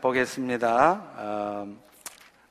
[0.00, 1.02] 보겠습니다.
[1.16, 1.68] 어,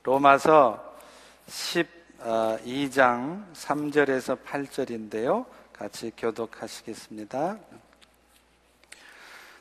[0.02, 0.96] 로마서
[1.46, 5.46] 12장 3절에서 8절인데요.
[5.72, 7.58] 같이 교독하시겠습니다.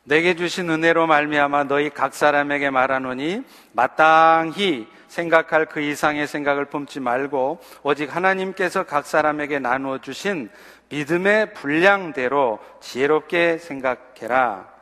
[0.03, 7.59] 내게 주신 은혜로 말미암아 너희 각 사람에게 말하노니 마땅히 생각할 그 이상의 생각을 품지 말고
[7.83, 10.49] 오직 하나님께서 각 사람에게 나누어 주신
[10.89, 14.76] 믿음의 분량대로 지혜롭게 생각해라.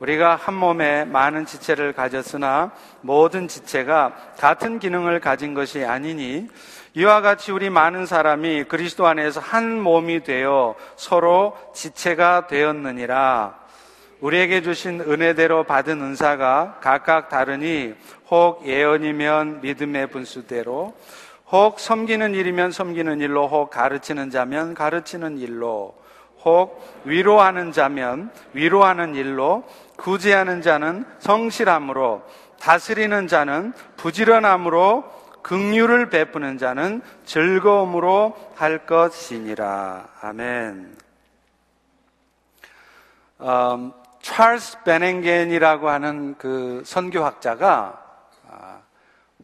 [0.00, 6.48] 우리가 한 몸에 많은 지체를 가졌으나 모든 지체가 같은 기능을 가진 것이 아니니
[6.94, 13.64] 이와 같이 우리 많은 사람이 그리스도 안에서 한 몸이 되어 서로 지체가 되었느니라.
[14.20, 17.94] 우리에게 주신 은혜대로 받은 은사가 각각 다르니
[18.30, 20.94] 혹 예언이면 믿음의 분수대로
[21.50, 25.94] 혹 섬기는 일이면 섬기는 일로 혹 가르치는 자면 가르치는 일로
[26.44, 29.64] 혹 위로하는 자면 위로하는 일로
[29.96, 32.22] 구제하는 자는 성실함으로
[32.60, 35.04] 다스리는 자는 부지런함으로
[35.42, 40.08] 긍휼을 베푸는 자는 즐거움으로 할 것이니라.
[40.22, 40.96] 아멘.
[43.40, 48.02] 음, 찰스 베냉겐이라고 하는 그 선교학자가
[48.48, 48.78] 아,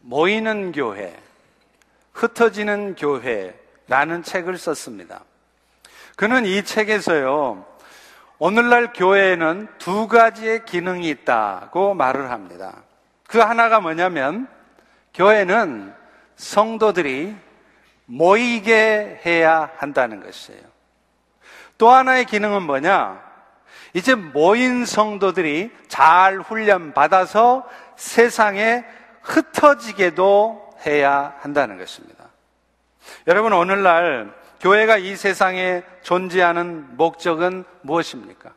[0.01, 1.15] 모이는 교회,
[2.15, 5.23] 흩어지는 교회라는 책을 썼습니다.
[6.17, 7.67] 그는 이 책에서요,
[8.43, 12.73] 오늘날 교회에는 두 가지의 기능이 있다고 말을 합니다.
[13.29, 14.49] 그 하나가 뭐냐면,
[15.13, 15.93] 교회는
[16.37, 17.37] 성도들이
[18.07, 20.63] 모이게 해야 한다는 것이에요.
[21.77, 23.23] 또 하나의 기능은 뭐냐?
[23.93, 28.87] 이제 모인 성도들이 잘 훈련받아서 세상에
[29.21, 32.25] 흩어지게도 해야 한다는 것입니다.
[33.27, 38.51] 여러분, 오늘날 교회가 이 세상에 존재하는 목적은 무엇입니까?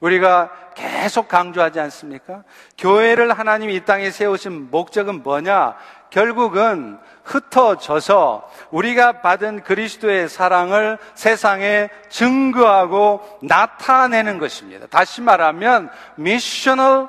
[0.00, 2.42] 우리가 계속 강조하지 않습니까?
[2.76, 5.74] 교회를 하나님이 이 땅에 세우신 목적은 뭐냐?
[6.10, 14.86] 결국은 흩어져서 우리가 받은 그리스도의 사랑을 세상에 증거하고 나타내는 것입니다.
[14.86, 17.08] 다시 말하면 미셔널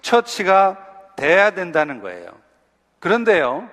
[0.00, 0.78] 처치가
[1.16, 2.30] 돼야 된다는 거예요.
[3.00, 3.68] 그런데요,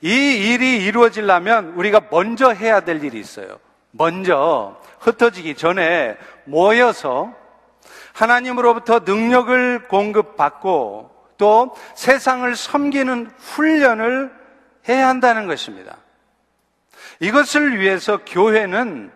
[0.00, 3.58] 이 일이 이루어지려면 우리가 먼저 해야 될 일이 있어요.
[3.90, 7.34] 먼저 흩어지기 전에 모여서
[8.12, 14.32] 하나님으로부터 능력을 공급받고 또 세상을 섬기는 훈련을
[14.88, 15.96] 해야 한다는 것입니다.
[17.20, 19.10] 이것을 위해서 교회는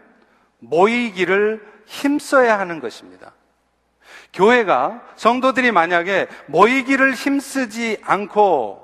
[0.58, 3.32] 모이기를 힘써야 하는 것입니다.
[4.32, 8.83] 교회가 성도들이 만약에 모이기를 힘쓰지 않고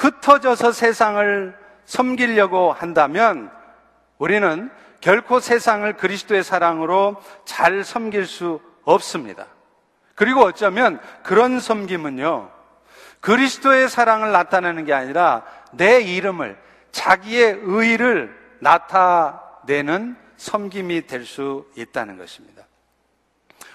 [0.00, 3.50] 흩어져서 세상을 섬기려고 한다면
[4.16, 9.46] 우리는 결코 세상을 그리스도의 사랑으로 잘 섬길 수 없습니다.
[10.14, 12.50] 그리고 어쩌면 그런 섬김은요,
[13.20, 16.58] 그리스도의 사랑을 나타내는 게 아니라 내 이름을,
[16.92, 22.64] 자기의 의를 나타내는 섬김이 될 수 있다는 것입니다.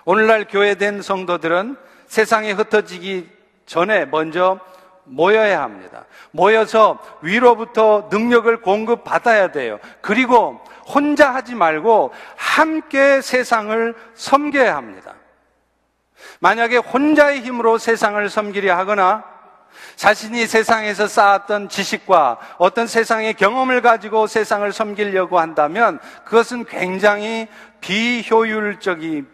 [0.06, 1.78] 오늘날 교회된 성도들은
[2.08, 3.30] 세상에 흩어지기
[3.66, 4.60] 전에 먼저
[5.06, 6.06] 모여야 합니다.
[6.32, 9.80] 모여서 위로부터 능력을 공급받아야 돼요.
[10.02, 15.16] 그리고 혼자 하지 말고 함께 세상을 섬겨야 합니다.
[16.40, 19.24] 만약에 혼자의 힘으로 세상을 섬기려 하거나
[19.96, 27.48] 자신이 세상에서 쌓았던 지식과 어떤 세상의 경험을 가지고 세상을 섬기려고 한다면 그것은 굉장히
[27.82, 29.26] 비효율적이거나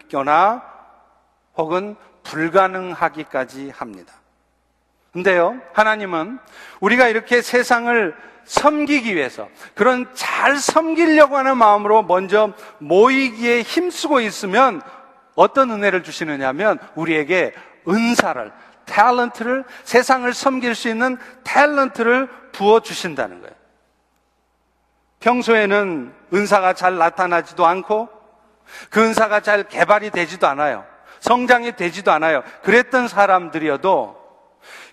[1.57, 4.20] 혹은 불가능하기까지 합니다.
[5.13, 6.39] 근데요, 하나님은
[6.79, 14.81] 우리가 이렇게 세상을 섬기기 위해서 그런 잘 섬기려고 하는 마음으로 먼저 모이기에 힘쓰고 있으면
[15.35, 17.53] 어떤 은혜를 주시느냐면 우리에게
[17.87, 18.51] 은사를
[18.85, 23.55] 탤런트를 세상을 섬길 수 있는 탤런트를 부어 주신다는 거예요.
[25.19, 28.09] 평소에는 은사가 잘 나타나지도 않고
[28.89, 30.85] 그 은사가 잘 개발이 되지도 않아요.
[31.19, 32.43] 성장이 되지도 않아요.
[32.63, 34.20] 그랬던 사람들이어도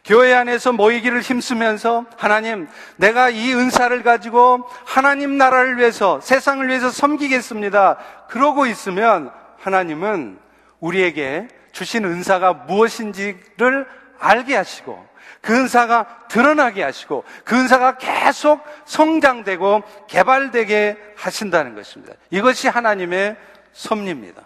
[0.09, 2.67] 교회 안에서 모이기를 힘쓰면서 하나님,
[2.97, 7.99] 내가 이 은사를 가지고 하나님 나라를 위해서, 세상을 위해서 섬기겠습니다.
[8.31, 10.39] 그러고 있으면 하나님은
[10.81, 13.87] 우리에게 주신 은사가 무엇인지를
[14.19, 15.07] 알게 하시고,
[15.43, 22.15] 그 은사가 드러나게 하시고, 그 은사가 계속 성장되고 개발되게 하신다는 것입니다.
[22.31, 23.37] 이것이 하나님의
[23.75, 24.41] 섭리입니다.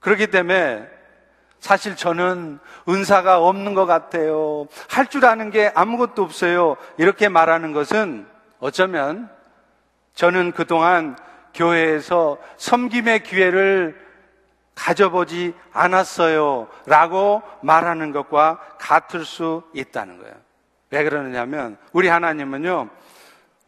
[0.00, 0.99] 그렇기 때문에
[1.60, 2.58] 사실 저는
[2.88, 4.66] 은사가 없는 것 같아요.
[4.88, 6.76] 할 줄 아는 게 아무것도 없어요.
[6.96, 8.26] 이렇게 말하는 것은
[8.58, 9.28] 어쩌면
[10.14, 11.16] 저는 그동안
[11.54, 13.98] 교회에서 섬김의 기회를
[14.74, 16.68] 가져보지 않았어요.
[16.86, 20.34] 라고 말하는 것과 같을 수 있다는 거예요.
[20.90, 22.88] 왜 그러느냐면, 우리 하나님은요,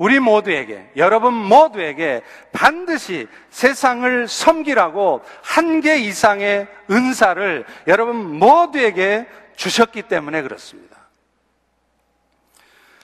[0.03, 10.43] 우리 모두에게, 여러분 모두에게 반드시 세상을 섬기라고 한 개 이상의 은사를 여러분 모두에게 주셨기 때문에
[10.43, 10.97] 그렇습니다.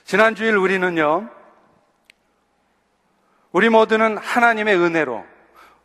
[0.03, 1.29] 지난 주일 우리는요,
[3.53, 5.25] 우리 모두는 하나님의 은혜로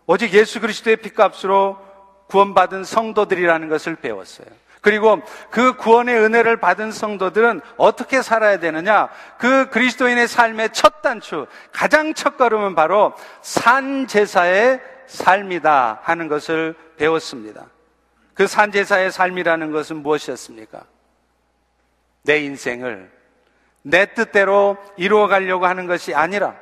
[0.07, 1.79] 오직 예수 그리스도의 피값으로
[2.27, 4.49] 구원받은 성도들이라는 것을 배웠어요.
[4.85, 9.09] 그리고 그 구원의 은혜를 받은 성도들은 어떻게 살아야 되느냐?
[9.39, 17.65] 그 그리스도인의 삶의 첫 단추, 가장 첫 걸음은 바로 산 제사의 삶이다 하는 것을 배웠습니다.
[18.35, 20.83] 그 산제사의 삶이라는 것은 무엇이었습니까?
[22.25, 23.11] 내 인생을
[23.81, 26.57] 내 뜻대로 이루어 가려고 하는 것이 아니라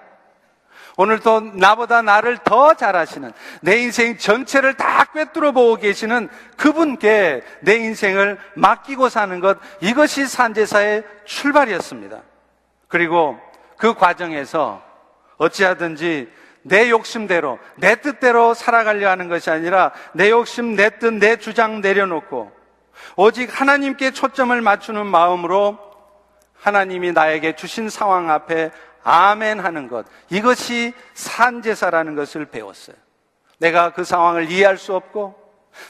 [0.96, 8.38] 오늘도 나보다 나를 더 잘하시는 내 인생 전체를 다 꿰뚫어 보고 계시는 그분께 내 인생을
[8.54, 12.20] 맡기고 사는 것 이것이 산제사의 출발이었습니다.
[12.88, 13.38] 그리고
[13.78, 14.82] 그 과정에서
[15.38, 16.30] 어찌하든지
[16.64, 22.52] 내 욕심대로 내 뜻대로 살아가려 하는 것이 아니라 내 욕심 내 뜻 내 주장 내려놓고
[23.16, 25.78] 오직 하나님께 초점을 맞추는 마음으로
[26.60, 28.70] 하나님이 나에게 주신 상황 앞에
[29.04, 30.06] 아멘 하는 것.
[30.30, 32.96] 이것이 산제사라는 것을 배웠어요.
[33.58, 35.40] 내가 그 상황을 이해할 수 없고,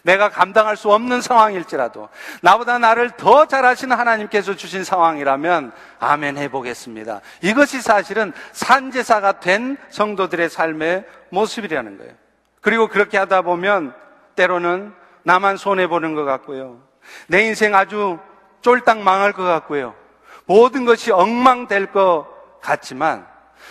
[0.04, 2.08] 내가 감당할 수 없는 상황일지라도,
[2.40, 7.20] 나보다 나를 더 잘하시는 하나님께서 주신 상황이라면, 아멘 해보겠습니다.
[7.40, 12.12] 이것이 사실은 산제사가 된 성도들의 삶의 모습이라는 거예요.
[12.60, 13.94] 그리고 그렇게 하다 보면,
[14.36, 14.94] 때로는
[15.24, 16.80] 나만 손해보는 것 같고요.
[17.26, 18.18] 내 인생 아주
[18.60, 19.94] 쫄딱 망할 것 같고요.
[20.46, 22.26] 모든 것이 엉망될 것
[22.62, 23.26] 같지만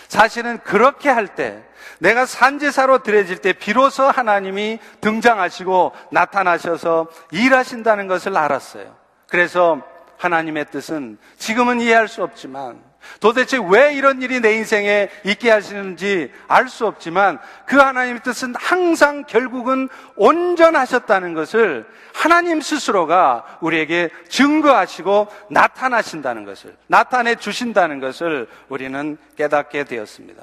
[0.08, 1.62] 사실은 그렇게 할 때
[1.98, 8.96] 내가 산제사로 드려질 때 비로소 하나님이 등장하시고 나타나셔서 일하신다는 것을 알았어요.
[9.28, 9.80] 그래서
[10.18, 12.80] 하나님의 뜻은 지금은 이해할 수 없지만
[13.20, 19.24] 도대체 왜 이런 일이 내 인생에 있게 하시는지 알 수 없지만 그 하나님의 뜻은 항상
[19.24, 30.42] 결국은 온전하셨다는 것을 하나님 스스로가 우리에게 증거하시고 나타나신다는 것을, 나타내 주신다는 것을 우리는 깨닫게 되었습니다.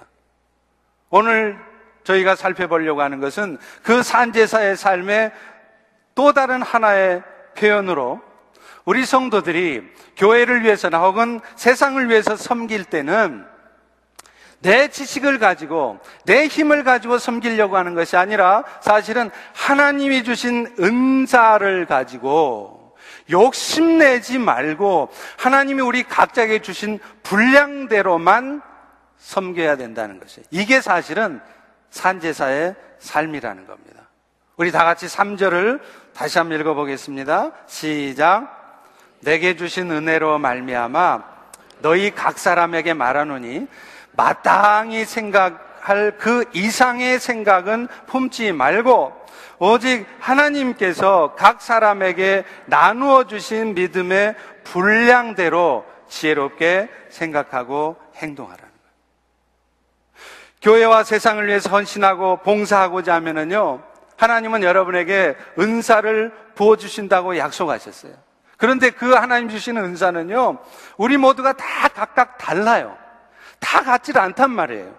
[1.09, 1.57] 오늘
[2.03, 5.31] 저희가 살펴보려고 하는 것은 그 산제사의 삶의
[6.15, 7.23] 또 다른 하나의
[7.55, 8.21] 표현으로
[8.85, 9.83] 우리 성도들이
[10.17, 13.45] 교회를 위해서나 혹은 세상을 위해서 섬길 때는
[14.61, 22.97] 내 지식을 가지고 내 힘을 가지고 섬기려고 하는 것이 아니라 사실은 하나님이 주신 은사를 가지고
[23.31, 28.61] 욕심내지 말고 하나님이 우리 각자에게 주신 분량대로만
[29.17, 31.39] 섬겨야 된다는 것이 이게 사실은
[31.91, 34.09] 산제사의 삶이라는 겁니다.
[34.57, 35.79] 우리 다 같이 3절을
[36.13, 37.51] 다시 한번 읽어보겠습니다.
[37.65, 38.58] 시작.
[39.21, 41.23] 내게 주신 은혜로 말미암아
[41.81, 43.67] 너희 각 사람에게 말하노니
[44.11, 49.19] 마땅히 생각할 그 이상의 생각은 품지 말고
[49.59, 58.79] 오직 하나님께서 각 사람에게 나누어 주신 믿음의 분량대로 지혜롭게 생각하고 행동하라는 거예요.
[60.61, 63.83] 교회와 세상을 위해서 헌신하고 봉사하고자 하면은요,
[64.17, 68.28] 하나님은 여러분에게 은사를 부어주신다고 약속하셨어요.
[68.59, 70.59] 그런데 그 하나님 주시는 은사는요,
[70.97, 72.95] 우리 모두가 다 각각 달라요.
[73.59, 74.93] 다 같질 않단 말이에요.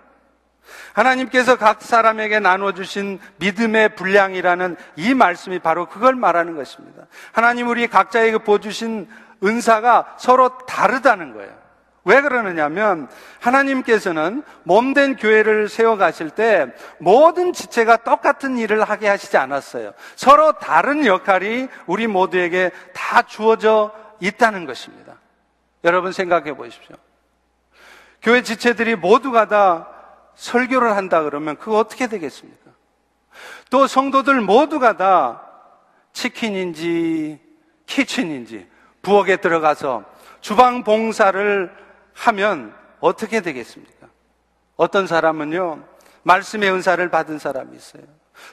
[0.95, 7.05] 하나님께서 각 사람에게 나눠주신 믿음의 분량이라는 이 말씀이 바로 그걸 말하는 것입니다.
[7.33, 9.09] 하나님 우리 각자에게 보여주신
[9.45, 11.60] 은사가 서로 다르다는 거예요.
[12.11, 16.67] 왜 그러느냐면 하나님께서는 몸된 교회를 세워 가실 때
[16.99, 19.93] 모든 지체가 똑같은 일을 하게 하시지 않았어요.
[20.17, 25.15] 서로 다른 역할이 우리 모두에게 다 주어져 있다는 것입니다.
[25.85, 26.97] 여러분 생각해 보십시오.
[28.21, 29.89] 교회 지체들이 모두가 다
[30.35, 32.73] 설교를 한다 그러면 그거 어떻게 되겠습니까?
[33.71, 35.43] 또 성도들 모두가 다
[36.13, 37.39] 치킨인지
[37.87, 38.69] 키친인지
[39.01, 40.05] 부엌에 들어가서
[40.41, 41.90] 주방 봉사를
[42.21, 44.09] 하면 어떻게 되겠습니까?
[44.77, 45.83] 어떤 사람은요,
[46.23, 48.03] 말씀의 은사를 받은 사람이 있어요.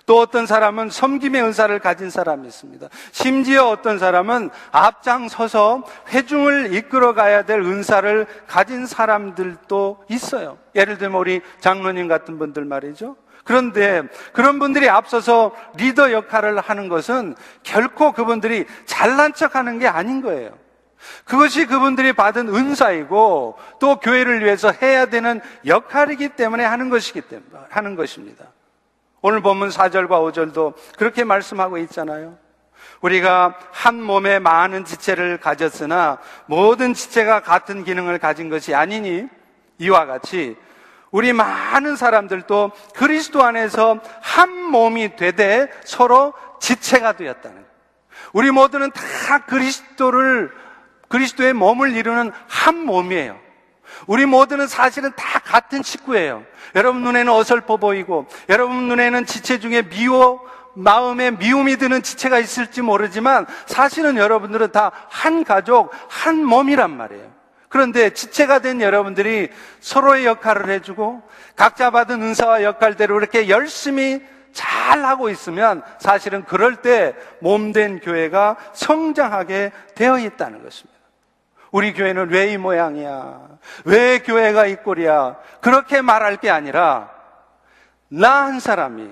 [0.06, 2.88] 또 어떤 사람은 섬김의 은사를 가진 사람이 있습니다.
[3.12, 10.58] 심지어 어떤 사람은 앞장서서 회중을 이끌어 가야 될 은사를 가진 사람들도 있어요.
[10.76, 13.16] 예를 들면 우리 장로님 같은 분들 말이죠.
[13.46, 20.22] 그런데 그런 분들이 앞서서 리더 역할을 하는 것은 결코 그분들이 잘난 척 하는 게 아닌
[20.22, 20.52] 거예요.
[21.26, 27.96] 그것이 그분들이 받은 은사이고 또 교회를 위해서 해야 되는 역할이기 때문에 하는 것이기 때문에 하는
[27.96, 28.46] 것입니다.
[29.22, 32.38] 오늘 본문 4절과 5절도 그렇게 말씀하고 있잖아요.
[33.02, 39.28] 우리가 한 몸에 많은 지체를 가졌으나 모든 지체가 같은 기능을 가진 것이 아니니
[39.78, 40.56] 이와 같이
[41.12, 47.66] 우리 많은 사람들도 그리스도 안에서 한 몸이 되되 서로 지체가 되었다는.
[48.34, 50.52] 우리 모두는 다 그리스도를
[51.08, 53.38] 그리스도의 몸을 이루는 한 몸이에요.
[54.06, 56.44] 우리 모두는 사실은 다 같은 식구예요.
[56.76, 60.42] 여러분 눈에는 어설퍼 보이고 여러분 눈에는 지체 중에 미워
[60.76, 67.32] 마음에 미움이 드는 지체가 있을지 모르지만 사실은 여러분들은 다 한 가족, 한 몸이란 말이에요.
[67.70, 69.50] 그런데 지체가 된 여러분들이
[69.80, 71.24] 서로의 역할을 해주고
[71.56, 74.22] 각자 받은 은사와 역할대로 이렇게 열심히
[74.54, 80.97] 잘 하고 있으면 사실은 그럴 때 몸 된 교회가 성장하게 되어 있다는 것입니다.
[81.72, 83.48] 우리 교회는 왜 이 모양이야?
[83.86, 85.38] 왜 교회가 이 꼴이야?
[85.62, 87.12] 그렇게 말할 게 아니라
[88.10, 89.10] 나 한 사람이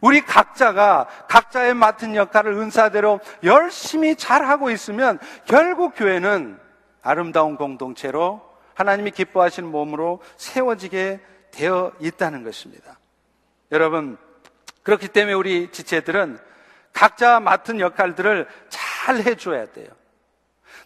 [0.00, 6.58] 우리 각자가 각자의 맡은 역할을 은사대로 열심히 잘 하고 있으면 결국 교회는
[7.02, 8.42] 아름다운 공동체로
[8.74, 11.20] 하나님이 기뻐하시는 몸으로 세워지게
[11.52, 12.98] 되어 있다는 것입니다.
[13.72, 14.18] 여러분,
[14.82, 16.38] 그렇기 때문에 우리 지체들은
[16.92, 19.88] 각자 맡은 역할들을 잘 해줘야 돼요.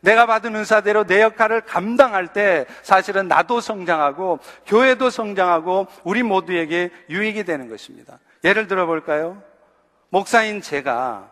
[0.00, 7.44] 내가 받은 은사대로 내 역할을 감당할 때 사실은 나도 성장하고 교회도 성장하고 우리 모두에게 유익이
[7.44, 8.18] 되는 것입니다.
[8.44, 9.42] 예를 들어 볼까요?
[10.10, 11.30] 목사인 제가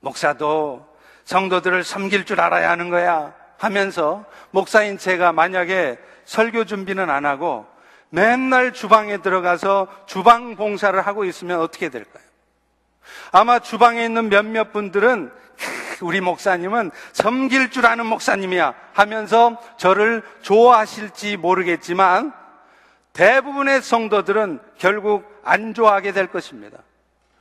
[0.00, 0.86] 목사도
[1.24, 3.34] 성도들을 섬길 줄 알아야 하는 거야.
[3.58, 7.66] 하면서 목사인 제가 만약에 설교 준비는 안 하고
[8.10, 12.22] 맨날 주방에 들어가서 주방 봉사를 하고 있으면 어떻게 될까요?
[13.32, 15.32] 아마 주방에 있는 몇몇 분들은
[16.02, 22.32] 우리 목사님은 섬길 줄 아는 목사님이야 하면서 저를 좋아하실지 모르겠지만
[23.12, 26.78] 대부분의 성도들은 결국 안 좋아하게 될 것입니다.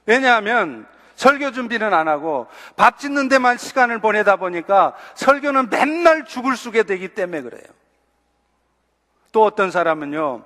[0.06, 6.84] 왜냐하면 설교 준비는 안 하고 밥 짓는 데만 시간을 보내다 보니까 설교는 맨날 죽을 쓰게
[6.84, 7.64] 되기 때문에 그래요.
[9.32, 10.44] 또 어떤 사람은요,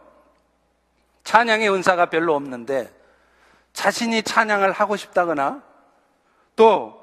[1.24, 2.92] 찬양의 은사가 별로 없는데
[3.74, 5.62] 자신이 찬양을 하고 싶다거나
[6.56, 6.99] 또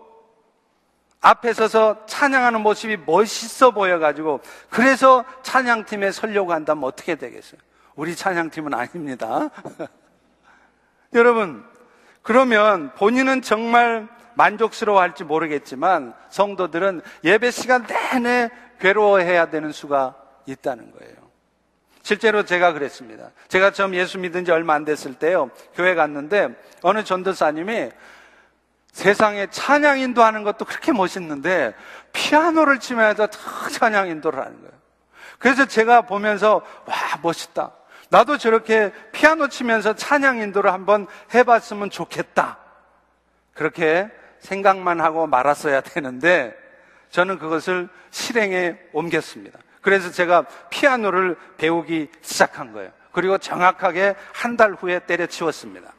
[1.27, 4.41] 앞에 서서 찬양하는 모습이 멋있어 보여가지고
[4.71, 7.61] 그래서 찬양팀에 설려고 한다면 어떻게 되겠어요?
[7.97, 9.51] 우리 찬양팀은 아닙니다.
[11.15, 11.65] 여러분,
[12.23, 20.15] 그러면 본인은 정말 만족스러워 할지 모르겠지만 성도들은 예배 시간 내내 괴로워해야 되는 수가
[20.47, 21.17] 있다는 거예요.
[22.03, 23.33] 실제로 제가 그랬습니다.
[23.49, 25.51] 제가 처음 예수 믿은 지 얼마 안 됐을 때요.
[25.75, 26.51] 교회 갔는데
[26.83, 27.91] 어느 전도사님이
[28.97, 31.75] 세상에 찬양 인도하는 것도 그렇게 멋있는데
[32.15, 34.73] 피아노를 치면서 찬양 인도를 하는 거예요.
[35.39, 37.73] 그래서 제가 보면서 와 멋있다.
[38.09, 42.57] 나도 저렇게 피아노 치면서 찬양 인도를 한번 해봤으면 좋겠다.
[43.53, 46.57] 그렇게 생각만 하고 말았어야 되는데
[47.11, 49.59] 저는 그것을 실행에 옮겼습니다.
[49.83, 52.91] 그래서 제가 피아노를 배우기 시작한 거예요.
[53.13, 55.93] 그리고 정확하게 한 달 후에 때려치웠습니다.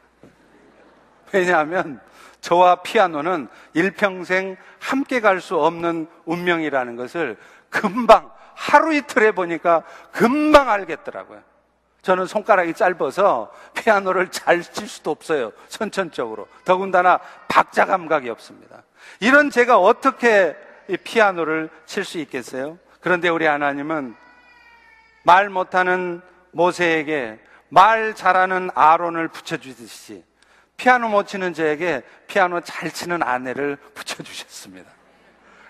[1.32, 2.01] 왜냐하면
[2.41, 7.38] 저와 피아노는 일평생 함께 갈 수 없는 운명이라는 것을
[7.70, 11.41] 금방 하루 이틀 해보니까 금방 알겠더라고요.
[12.01, 15.51] 저는 손가락이 짧아서 피아노를 잘 칠 수도 없어요.
[15.67, 16.48] 선천적으로.
[16.63, 18.84] 더군다나 박자 감각이 없습니다.
[19.20, 20.56] 이런 제가 어떻게
[21.03, 22.77] 피아노를 칠 수 있겠어요?
[23.01, 24.15] 그런데 우리 하나님은
[25.24, 27.39] 말 못하는 모세에게
[27.70, 30.24] 말 잘하는 아론을 붙여주듯이
[30.77, 34.89] 피아노 못 치는 저에게 피아노 잘 치는 아내를 붙여주셨습니다.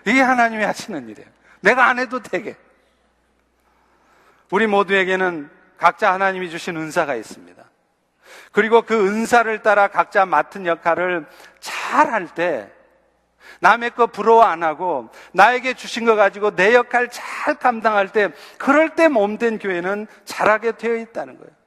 [0.06, 1.28] 이게 하나님이 하시는 일이에요.
[1.60, 2.56] 내가 안 해도 되게.
[4.50, 7.64] 우리 모두에게는 각자 하나님이 주신 은사가 있습니다.
[8.52, 11.26] 그리고 그 은사를 따라 각자 맡은 역할을
[11.60, 12.70] 잘 할 때,
[13.60, 18.90] 남의 거 부러워 안 하고, 나에게 주신 거 가지고 내 역할 잘 감당할 때, 그럴
[18.90, 21.57] 때 몸된 교회는 잘하게 되어 있다는 거예요.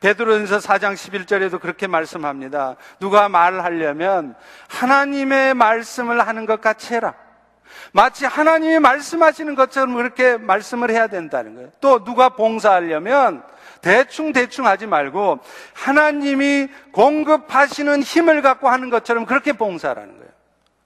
[0.00, 2.76] 베드로전서 4장 11절에도 그렇게 말씀합니다.
[3.00, 4.34] 누가 말을 하려면
[4.68, 7.14] 하나님의 말씀을 하는 것 같이 해라.
[7.92, 11.70] 마치 하나님이 말씀하시는 것처럼 그렇게 말씀을 해야 된다는 거예요.
[11.80, 13.42] 또 누가 봉사하려면
[13.80, 15.40] 대충 대충 하지 말고
[15.74, 20.32] 하나님이 공급하시는 힘을 갖고 하는 것처럼 그렇게 봉사하라는 거예요.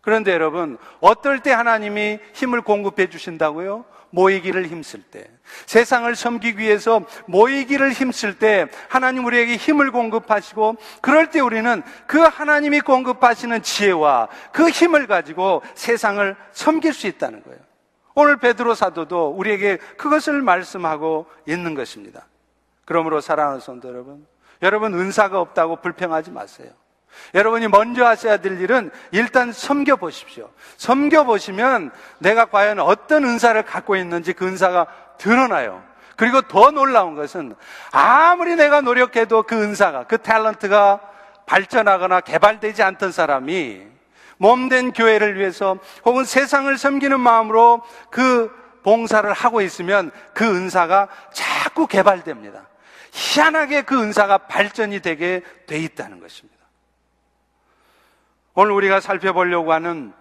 [0.00, 3.84] 그런데 여러분, 어떨 때 하나님이 힘을 공급해 주신다고요?
[4.10, 5.28] 모이기를 힘쓸 때.
[5.66, 12.80] 세상을 섬기기 위해서 모이기를 힘쓸 때 하나님 우리에게 힘을 공급하시고 그럴 때 우리는 그 하나님이
[12.80, 17.58] 공급하시는 지혜와 그 힘을 가지고 세상을 섬길 수 있다는 거예요.
[18.14, 22.26] 오늘 베드로 사도도 우리에게 그것을 말씀하고 있는 것입니다.
[22.84, 24.26] 그러므로 사랑하는 성도 여러분,
[24.62, 26.70] 여러분 은사가 없다고 불평하지 마세요.
[27.34, 30.50] 여러분이 먼저 하셔야 될 일은 일단 섬겨 보십시오.
[30.76, 34.86] 섬겨 보시면 내가 과연 어떤 은사를 갖고 있는지 그 은사가
[35.18, 35.82] 드러나요.
[36.16, 37.54] 그리고 더 놀라운 것은
[37.92, 41.00] 아무리 내가 노력해도 그 은사가, 그 탤런트가
[41.46, 43.86] 발전하거나 개발되지 않던 사람이
[44.38, 48.50] 몸된 교회를 위해서 혹은 세상을 섬기는 마음으로 그
[48.82, 52.68] 봉사를 하고 있으면 그 은사가 자꾸 개발됩니다.
[53.12, 56.57] 희한하게 그 은사가 발전이 되게 돼 있다는 것입니다.
[58.60, 60.12] 오늘 우리가 살펴보려고 하는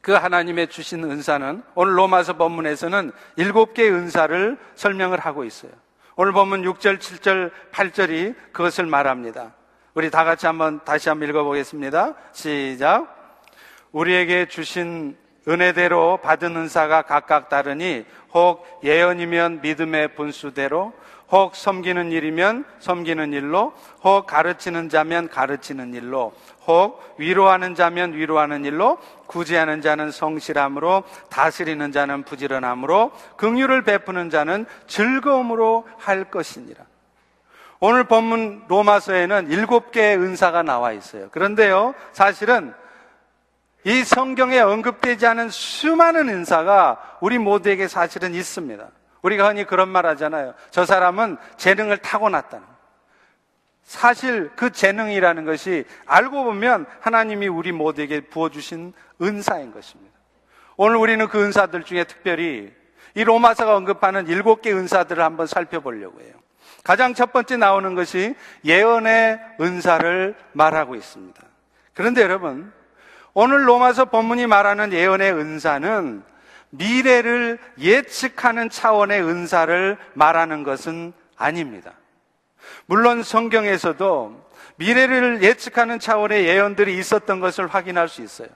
[0.00, 5.72] 그 하나님의 주신 은사는 오늘 로마서 본문에서는 일곱 개의 은사를 설명을 하고 있어요.
[6.14, 9.54] 오늘 본문 6절, 7절, 8절이 그것을 말합니다.
[9.94, 12.14] 우리 다 같이 한번 다시 한번 읽어보겠습니다.
[12.30, 13.42] 시작.
[13.90, 15.16] 우리에게 주신
[15.48, 20.92] 은혜대로 받은 은사가 각각 다르니 혹 예언이면 믿음의 분수대로
[21.30, 23.72] 혹 섬기는 일이면 섬기는 일로,
[24.04, 26.32] 혹 가르치는 자면 가르치는 일로,
[26.66, 35.86] 혹 위로하는 자면 위로하는 일로, 구제하는 자는 성실함으로, 다스리는 자는 부지런함으로, 긍휼을 베푸는 자는 즐거움으로
[35.98, 36.84] 할 것이니라.
[37.80, 41.28] 오늘 본문 로마서에는 일곱 개의 은사가 나와 있어요.
[41.30, 42.72] 그런데요, 사실은
[43.84, 48.88] 이 성경에 언급되지 않은 수많은 은사가 우리 모두에게 사실은 있습니다.
[49.20, 50.54] 우리가 흔히 그런 말 하잖아요.
[50.70, 52.73] 저 사람은 재능을 타고났다는.
[53.84, 60.12] 사실 그 재능이라는 것이 알고 보면 하나님이 우리 모두에게 부어주신 은사인 것입니다.
[60.76, 62.72] 오늘 우리는 그 은사들 중에 특별히
[63.14, 66.32] 이 로마서가 언급하는 일곱 개 은사들을 한번 살펴보려고 해요.
[66.82, 71.40] 가장 첫 번째 나오는 것이 예언의 은사를 말하고 있습니다.
[71.94, 72.72] 그런데 여러분,
[73.32, 76.22] 오늘 로마서 본문이 말하는 예언의 은사는
[76.70, 81.92] 미래를 예측하는 차원의 은사를 말하는 것은 아닙니다.
[82.86, 84.44] 물론 성경에서도
[84.76, 88.48] 미래를 예측하는 차원의 예언들이 있었던 것을 확인할 수 있어요.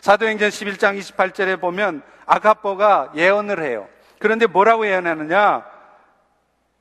[0.00, 3.88] 사도행전 11장 28절에 보면 아가뽀가 예언을 해요.
[4.18, 5.64] 그런데 뭐라고 예언하느냐?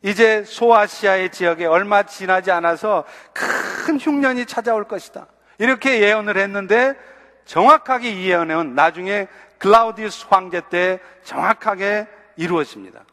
[0.01, 5.27] 이제 소아시아의 지역에 얼마 지나지 않아서 큰 흉년이 찾아올 것이다.
[5.57, 6.95] 이렇게 예언을 했는데
[7.45, 9.27] 정확하게 이 예언은 나중에
[9.57, 13.03] 글라우디우스 황제 때 정확하게 이루어집니다.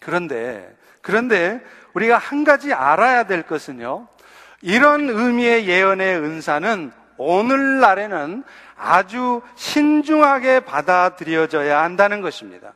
[0.00, 1.60] 그런데, 그런데
[1.94, 4.06] 우리가 한 가지 알아야 될 것은요,
[4.62, 8.44] 이런 의미의 예언의 은사는 오늘날에는
[8.76, 12.72] 아주 신중하게 받아들여져야 한다는 것입니다.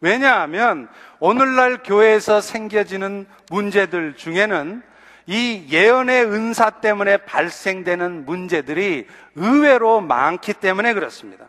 [0.00, 0.88] 왜냐하면
[1.20, 4.82] 오늘날 교회에서 생겨지는 문제들 중에는
[5.26, 11.48] 이 예언의 은사 때문에 발생되는 문제들이 의외로 많기 때문에 그렇습니다.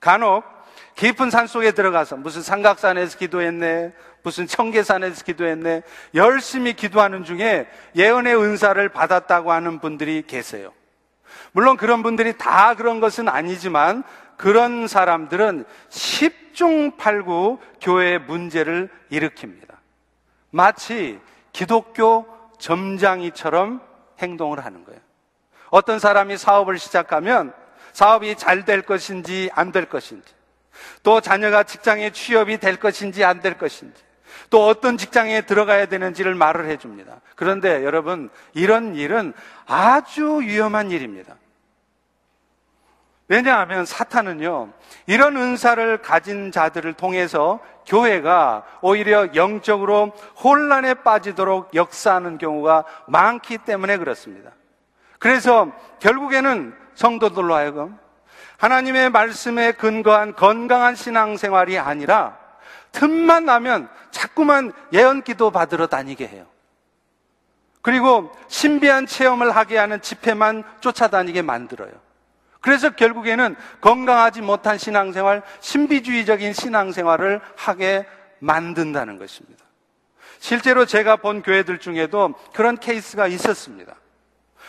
[0.00, 0.44] 간혹
[0.94, 5.82] 깊은 산 속에 들어가서 무슨 삼각산에서 기도했네, 무슨 청계산에서 기도했네,
[6.14, 10.72] 열심히 기도하는 중에 예언의 은사를 받았다고 하는 분들이 계세요.
[11.52, 14.02] 물론 그런 분들이 다 그런 것은 아니지만
[14.36, 19.76] 그런 사람들은 십중팔구 교회의 문제를 일으킵니다.
[20.50, 21.18] 마치
[21.52, 22.26] 기독교
[22.58, 23.80] 점장이처럼
[24.20, 25.00] 행동을 하는 거예요.
[25.70, 27.52] 어떤 사람이 사업을 시작하면
[27.92, 30.32] 사업이 잘 될 것인지 안 될 것인지,
[31.02, 34.00] 또 자녀가 직장에 취업이 될 것인지 안 될 것인지,
[34.50, 37.20] 또 어떤 직장에 들어가야 되는지를 말을 해줍니다.
[37.36, 39.32] 그런데 여러분, 이런 일은
[39.66, 41.34] 아주 위험한 일입니다.
[43.28, 44.72] 왜냐하면 사탄은요,
[45.06, 50.12] 이런 은사를 가진 자들을 통해서 교회가 오히려 영적으로
[50.42, 54.52] 혼란에 빠지도록 역사하는 경우가 많기 때문에 그렇습니다.
[55.18, 57.98] 그래서 결국에는 성도들로 하여금
[58.58, 62.38] 하나님의 말씀에 근거한 건강한 신앙생활이 아니라
[62.92, 66.46] 틈만 나면 자꾸만 예언 기도 받으러 다니게 해요.
[67.82, 71.92] 그리고 신비한 체험을 하게 하는 집회만 쫓아다니게 만들어요.
[72.60, 78.06] 그래서 결국에는 건강하지 못한 신앙생활, 신비주의적인 신앙생활을 하게
[78.40, 79.64] 만든다는 것입니다.
[80.40, 83.94] 실제로 제가 본 교회들 중에도 그런 케이스가 있었습니다.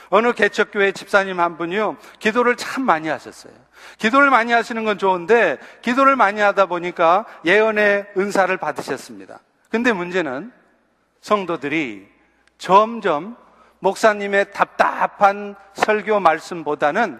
[0.10, 3.54] 어느 개척교회 집사님 한 분이요, 기도를 참 많이 하셨어요.
[3.98, 9.40] 기도를 많이 하시는 건 좋은데, 기도를 많이 하다 보니까 예언의 은사를 받으셨습니다.
[9.70, 10.52] 근데 문제는
[11.22, 12.08] 성도들이
[12.58, 13.38] 점점
[13.80, 17.20] 목사님의 답답한 설교 말씀보다는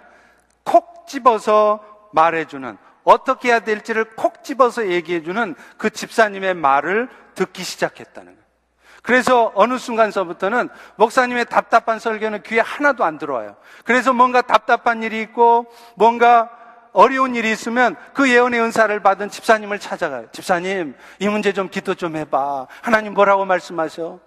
[0.64, 1.80] 콕 집어서
[2.14, 8.39] 말해주는 어떻게 해야 될지를 콕 집어서 얘기해주는 그 집사님의 말을 듣기 시작했다는 거예요.
[9.10, 13.56] 그래서 어느 순간서부터는 목사님의 답답한 설교는 귀에 하나도 안 들어와요.
[13.84, 16.52] 그래서 뭔가 답답한 일이 있고 뭔가
[16.94, 20.28] 어려운 일이 있으면 그 예언의 은사를 받은 집사님을 찾아가요.
[20.32, 22.68] 집사님, 이 문제 좀 기도 좀 해봐.
[22.84, 24.20] 하나님 뭐라고 말씀하셔?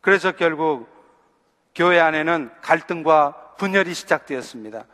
[0.00, 0.88] 그래서 결국
[1.74, 4.84] 교회 안에는 갈등과 분열이 시작되었습니다.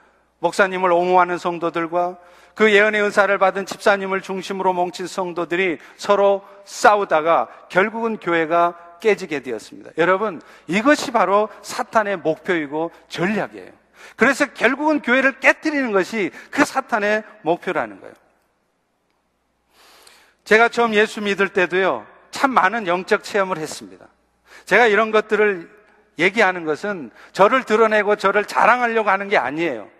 [0.41, 2.19] 목사님을 옹호하는 성도들과
[2.57, 9.90] 그 예언의 은사를 받은 집사님을 중심으로 뭉친 성도들이 서로 싸우다가 결국은 교회가 깨지게 되었습니다.
[9.99, 13.71] 여러분, 이것이 바로 사탄의 목표이고 전략이에요.
[14.16, 18.14] 그래서 결국은 교회를 깨뜨리는 것이 그 사탄의 목표라는 거예요.
[20.45, 24.07] 제가 처음 예수 믿을 때도요, 참 많은 영적 체험을 했습니다.
[24.64, 25.71] 제가 이런 것들을
[26.19, 29.90] 얘기하는 것은 저를 드러내고 저를 자랑하려고 하는 게 아니에요.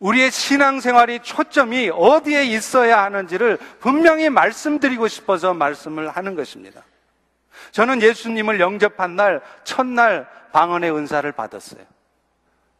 [0.00, 6.82] 우리의 신앙생활이 초점이 어디에 있어야 하는지를 분명히 말씀드리고 싶어서 말씀을 하는 것입니다.
[7.70, 11.82] 저는 예수님을 영접한 날, 첫날 방언의 은사를 받았어요.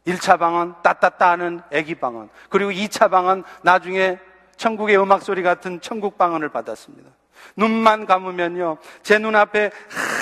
[0.07, 2.29] 1차 방언, 따따따 하는 애기 방언.
[2.49, 4.19] 그리고 2차 방언, 나중에
[4.55, 7.09] 천국의 음악 소리 같은 천국 방언을 받았습니다.
[7.55, 9.71] 눈만 감으면요, 제 눈앞에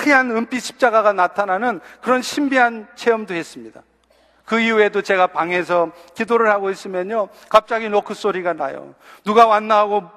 [0.04, 3.82] 하얀 은빛 십자가가 나타나는 그런 신비한 체험도 했습니다.
[4.44, 8.94] 그 이후에도 제가 방에서 기도를 하고 있으면요, 갑자기 노크 소리가 나요.
[9.24, 10.10] 누가 왔나 하고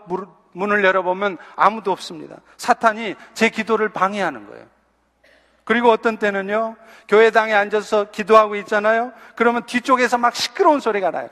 [0.51, 2.37] 문을 열어보면 아무도 없습니다.
[2.57, 4.65] 사탄이 제 기도를 방해하는 거예요.
[5.63, 6.77] 그리고 어떤 때는요,
[7.09, 9.11] 교회당에 앉아서 기도하고 있잖아요.
[9.35, 11.27] 그러면 뒤쪽에서 막 시끄러운 소리가 나요.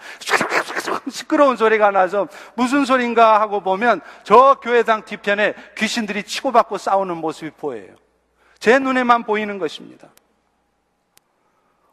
[1.09, 7.95] 시끄러운 소리가 나서 무슨 소린가 하고 보면 저 교회당 뒤편에 귀신들이 치고받고 싸우는 모습이 보여요.
[8.59, 10.09] 제 눈에만 보이는 것입니다.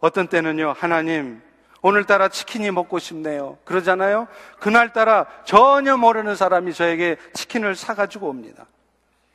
[0.03, 1.41] 어떤 때는요, 하나님,
[1.81, 3.57] 오늘따라 치킨이 먹고 싶네요.
[3.65, 4.27] 그러잖아요?
[4.59, 8.67] 그날따라 전혀 모르는 사람이 저에게 치킨을 사가지고 옵니다.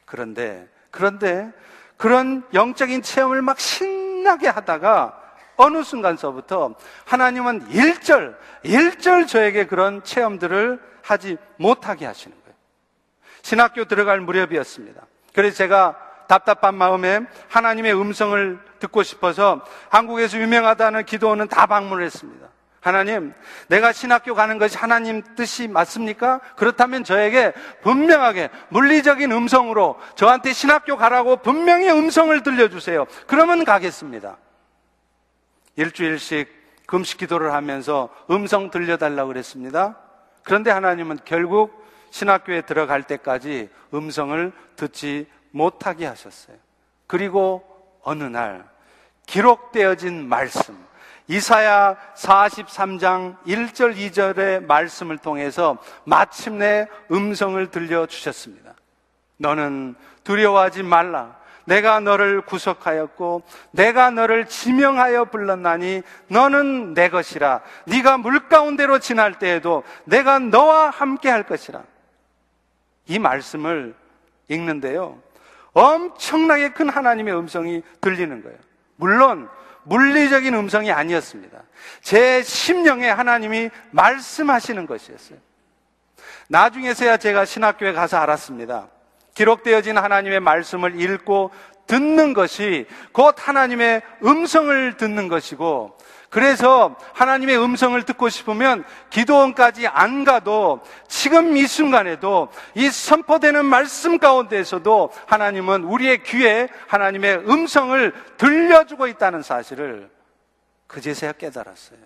[0.06, 1.53] 그런데, 그런데,
[1.95, 5.23] 그런 영적인 체험을 막 신나게 하다가
[5.56, 6.75] 어느 순간서부터
[7.06, 12.56] 하나님은 일절 일절 저에게 그런 체험들을 하지 못하게 하시는 거예요.
[13.41, 15.01] 신학교 들어갈 무렵이었습니다.
[15.34, 22.48] 그래서 제가 답답한 마음에 하나님의 음성을 듣고 싶어서 한국에서 유명하다는 기도원은 다 방문을 했습니다.
[22.80, 23.34] 하나님,
[23.68, 26.40] 내가 신학교 가는 것이 하나님 뜻이 맞습니까?
[26.56, 33.06] 그렇다면 저에게 분명하게 물리적인 음성으로 저한테 신학교 가라고 분명히 음성을 들려주세요.
[33.26, 34.38] 그러면 가겠습니다.
[35.76, 36.48] 일주일씩
[36.86, 39.98] 금식 기도를 하면서 음성 들려달라고 그랬습니다.
[40.44, 46.57] 그런데 하나님은 결국 신학교에 들어갈 때까지 음성을 듣지 못하게 하셨어요.
[47.07, 47.63] 그리고
[48.03, 48.65] 어느 날
[49.25, 50.77] 기록되어진 말씀,
[51.27, 58.73] 이사야 43장 1절 2절의 말씀을 통해서 마침내 음성을 들려 주셨습니다.
[59.38, 61.38] 너는 두려워하지 말라.
[61.65, 67.62] 내가 너를 구속하였고 내가 너를 지명하여 불렀나니 너는 내 것이라.
[67.88, 71.83] 네가 물 가운데로 지날 때에도 내가 너와 함께 할 것이라.
[73.07, 73.95] 이 말씀을
[74.47, 75.21] 읽는데요.
[75.78, 78.58] 엄청나게 큰 하나님의 음성이 들리는 거예요.
[78.96, 79.48] 물론
[79.84, 81.62] 물리적인 음성이 아니었습니다.
[82.02, 85.38] 제 심령에 하나님이 말씀하시는 것이었어요.
[86.50, 88.88] 나중에서야 제가 신학교에 가서 알았습니다.
[89.36, 91.52] 기록되어진 하나님의 말씀을 읽고
[91.86, 95.96] 듣는 것이 곧 하나님의 음성을 듣는 것이고
[96.30, 105.12] 그래서 하나님의 음성을 듣고 싶으면 기도원까지 안 가도 지금 이 순간에도 이 선포되는 말씀 가운데에서도
[105.26, 110.10] 하나님은 우리의 귀에 하나님의 음성을 들려주고 있다는 사실을
[110.88, 112.00] 그제서야 깨달았어요.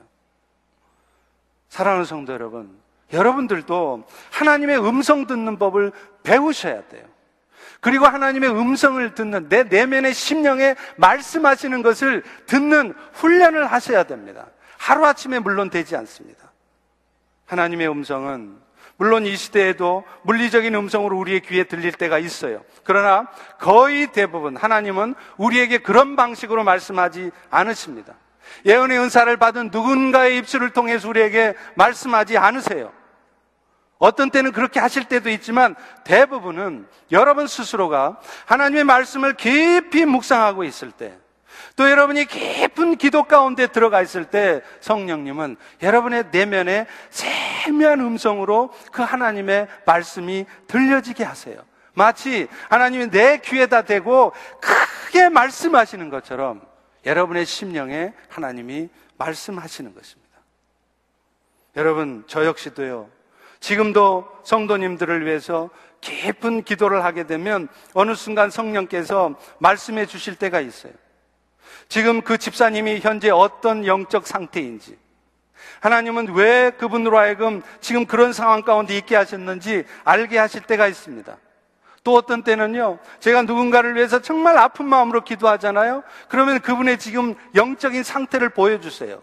[1.69, 2.79] 사랑하는 성도 여러분,
[3.13, 5.91] 여러분들도 하나님의 음성 듣는 법을
[6.23, 7.10] 배우셔야 돼요.
[7.81, 14.45] 그리고 하나님의 음성을 듣는 내 내면의 심령에 말씀하시는 것을 듣는 훈련을 하셔야 됩니다.
[14.77, 16.51] 하루아침에 물론 되지 않습니다.
[17.47, 18.61] 하나님의 음성은
[18.97, 22.63] 물론 이 시대에도 물리적인 음성으로 우리의 귀에 들릴 때가 있어요.
[22.83, 23.27] 그러나
[23.59, 28.13] 거의 대부분 하나님은 우리에게 그런 방식으로 말씀하지 않으십니다.
[28.65, 32.93] 예언의 은사를 받은 누군가의 입술을 통해서 우리에게 말씀하지 않으세요.
[34.01, 41.15] 어떤 때는 그렇게 하실 때도 있지만 대부분은 여러분 스스로가 하나님의 말씀을 깊이 묵상하고 있을 때,
[41.75, 49.67] 또 여러분이 깊은 기도 가운데 들어가 있을 때 성령님은 여러분의 내면에 세미한 음성으로 그 하나님의
[49.85, 51.63] 말씀이 들려지게 하세요.
[51.93, 56.61] 마치 하나님이 내 귀에다 대고 크게 말씀하시는 것처럼
[57.05, 60.31] 여러분의 심령에 하나님이 말씀하시는 것입니다.
[61.75, 63.20] 여러분, 저 역시도요,
[63.61, 65.69] 지금도 성도님들을 위해서
[66.01, 70.93] 깊은 기도를 하게 되면 어느 순간 성령께서 말씀해 주실 때가 있어요.
[71.87, 74.97] 지금 그 집사님이 현재 어떤 영적 상태인지,
[75.79, 81.37] 하나님은 왜 그분으로 하여금 지금 그런 상황 가운데 있게 하셨는지 알게 하실 때가 있습니다.
[82.03, 86.01] 또 어떤 때는요, 제가 누군가를 위해서 정말 아픈 마음으로 기도하잖아요?
[86.29, 89.21] 그러면 그분의 지금 영적인 상태를 보여주세요.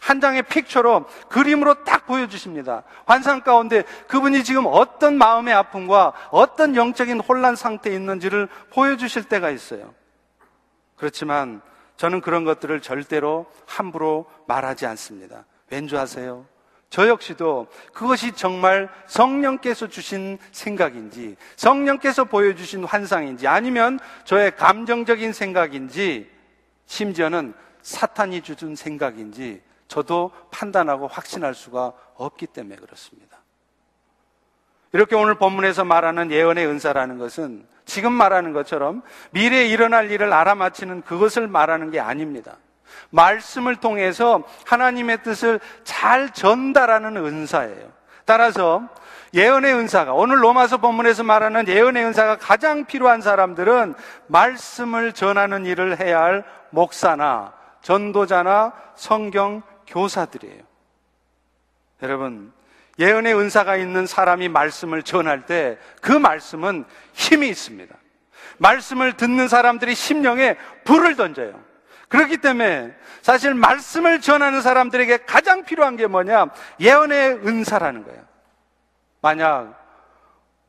[0.00, 2.84] 한 장의 픽처로 그림으로 딱 보여주십니다.
[3.06, 9.94] 환상 가운데 그분이 지금 어떤 마음의 아픔과 어떤 영적인 혼란 상태에 있는지를 보여주실 때가 있어요.
[10.96, 11.62] 그렇지만
[11.96, 15.44] 저는 그런 것들을 절대로 함부로 말하지 않습니다.
[15.70, 16.46] 왠지 아세요?
[16.90, 26.28] 저 역시도 그것이 정말 성령께서 주신 생각인지, 성령께서 보여주신 환상인지, 아니면 저의 감정적인 생각인지,
[26.86, 33.38] 심지어는 사탄이 주준 생각인지, 저도 판단하고 확신할 수가 없기 때문에 그렇습니다.
[34.92, 41.48] 이렇게 오늘 본문에서 말하는 예언의 은사라는 것은 지금 말하는 것처럼 미래에 일어날 일을 알아맞히는 그것을
[41.48, 42.56] 말하는 게 아닙니다.
[43.10, 47.90] 말씀을 통해서 하나님의 뜻을 잘 전달하는 은사예요.
[48.24, 48.88] 따라서
[49.34, 53.94] 예언의 은사가 오늘 로마서 본문에서 말하는 예언의 은사가 가장 필요한 사람들은
[54.28, 60.62] 말씀을 전하는 일을 해야 할 목사나 전도자나 성경 교사들이에요.
[62.02, 62.52] 여러분,
[62.98, 67.94] 예언의 은사가 있는 사람이 말씀을 전할 때 그 말씀은 힘이 있습니다.
[68.58, 71.60] 말씀을 듣는 사람들이 심령에 불을 던져요.
[72.08, 76.48] 그렇기 때문에 사실 말씀을 전하는 사람들에게 가장 필요한 게 뭐냐?
[76.80, 78.22] 예언의 은사라는 거예요.
[79.22, 79.78] 만약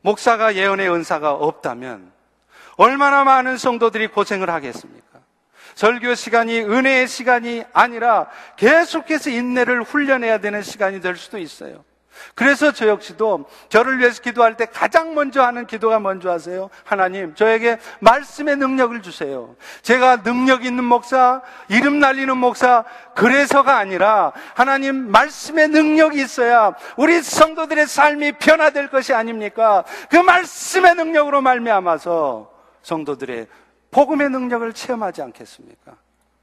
[0.02, 2.12] 목사가 예언의 은사가 없다면
[2.76, 5.11] 얼마나 많은 성도들이 고생을 하겠습니까?
[5.74, 11.84] 설교 시간이 은혜의 시간이 아니라 계속해서 인내를 훈련해야 되는 시간이 될 수도 있어요.
[12.34, 16.70] 그래서 저 역시도 저를 위해서 기도할 때 가장 먼저 하는 기도가 뭔지 아세요?
[16.84, 19.56] 하나님, 저에게 말씀의 능력을 주세요.
[19.82, 27.86] 제가 능력 있는 목사, 이름 날리는 목사, 그래서가 아니라 하나님 말씀의 능력이 있어야 우리 성도들의
[27.86, 29.84] 삶이 변화될 것이 아닙니까?
[30.10, 32.50] 그 말씀의 능력으로 말미암아서
[32.82, 33.46] 성도들의
[33.92, 35.96] 복음의 능력을 체험하지 않겠습니까?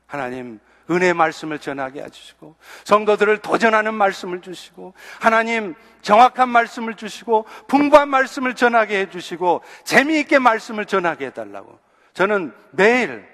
[0.05, 0.59] 하나님,
[0.89, 9.01] 은혜 말씀을 전하게 해주시고, 성도들을 도전하는 말씀을 주시고, 하나님 정확한 말씀을 주시고, 풍부한 말씀을 전하게
[9.01, 11.77] 해주시고, 재미있게 말씀을 전하게 해달라고.
[12.13, 13.27] 저는 매일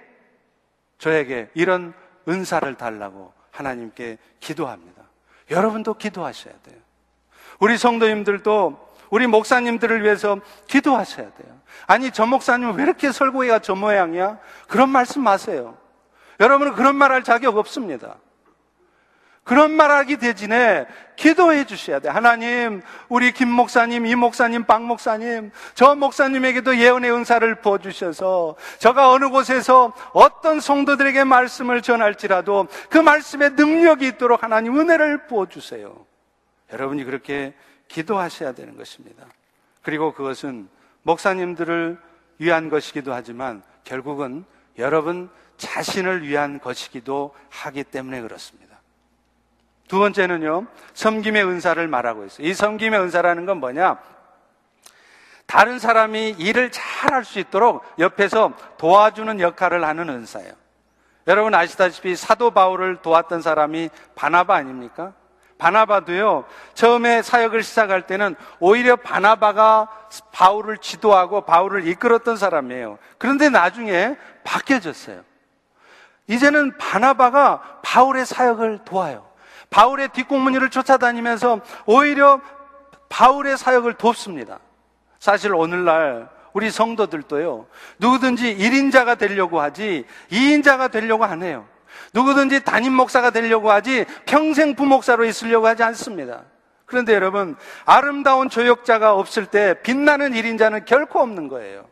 [0.97, 1.93] 저에게 이런
[2.27, 5.03] 은사를 달라고 하나님께 기도합니다.
[5.51, 6.79] 여러분도 기도하셔야 돼요.
[7.59, 11.61] 우리 성도님들도 우리 목사님들을 위해서 기도하셔야 돼요.
[11.87, 14.39] 아니, 저 목사님은 왜 이렇게 설교회가 저 모양이야?
[14.67, 15.77] 그런 말씀 마세요.
[16.41, 18.17] 여러분은 그런 말 할 자격 없습니다.
[19.45, 22.09] 그런 말 하기 대신에 기도해 주셔야 돼.
[22.09, 29.11] 하나님, 우리 김 목사님, 이 목사님, 박 목사님, 저 목사님에게도 예언의 은사를 부어 주셔서 저가
[29.11, 36.05] 어느 곳에서 어떤 성도들에게 말씀을 전할지라도 그 말씀에 능력이 있도록 하나님 은혜를 부어 주세요.
[36.73, 37.53] 여러분이 그렇게
[37.95, 39.25] 기도하셔야 되는 것입니다.
[39.81, 40.67] 그리고 그것은
[41.03, 41.97] 목사님들을
[42.39, 44.43] 위한 것이기도 하지만 결국은
[44.77, 48.75] 여러분 자신을 위한 것이기도 하기 때문에 그렇습니다.
[49.87, 52.45] 두 번째는요, 섬김의 은사를 말하고 있어요.
[52.45, 53.97] 이 섬김의 은사라는 건 뭐냐?
[55.45, 60.51] 다른 사람이 일을 잘 할 수 있도록 옆에서 도와주는 역할을 하는 은사예요.
[61.27, 65.13] 여러분 아시다시피 사도 바울을 도왔던 사람이 바나바 아닙니까?
[65.57, 69.87] 바나바도요, 처음에 사역을 시작할 때는 오히려 바나바가
[70.31, 72.97] 바울을 지도하고 바울을 이끌었던 사람이에요.
[73.17, 75.23] 그런데 나중에 바뀌어졌어요.
[76.27, 79.27] 이제는 바나바가 바울의 사역을 도와요.
[79.69, 82.41] 바울의 뒷공무니를 쫓아다니면서 오히려
[83.09, 84.59] 바울의 사역을 돕습니다.
[85.19, 87.67] 사실 오늘날 우리 성도들도요,
[87.99, 91.65] 누구든지 1인자가 되려고 하지 2인자가 되려고 안 해요.
[92.13, 96.43] 누구든지 담임 목사가 되려고 하지 평생 부목사로 있으려고 하지 않습니다.
[96.85, 97.55] 그런데 여러분,
[97.85, 101.87] 아름다운 조역자가 없을 때 빛나는 1인자는 결코 없는 거예요.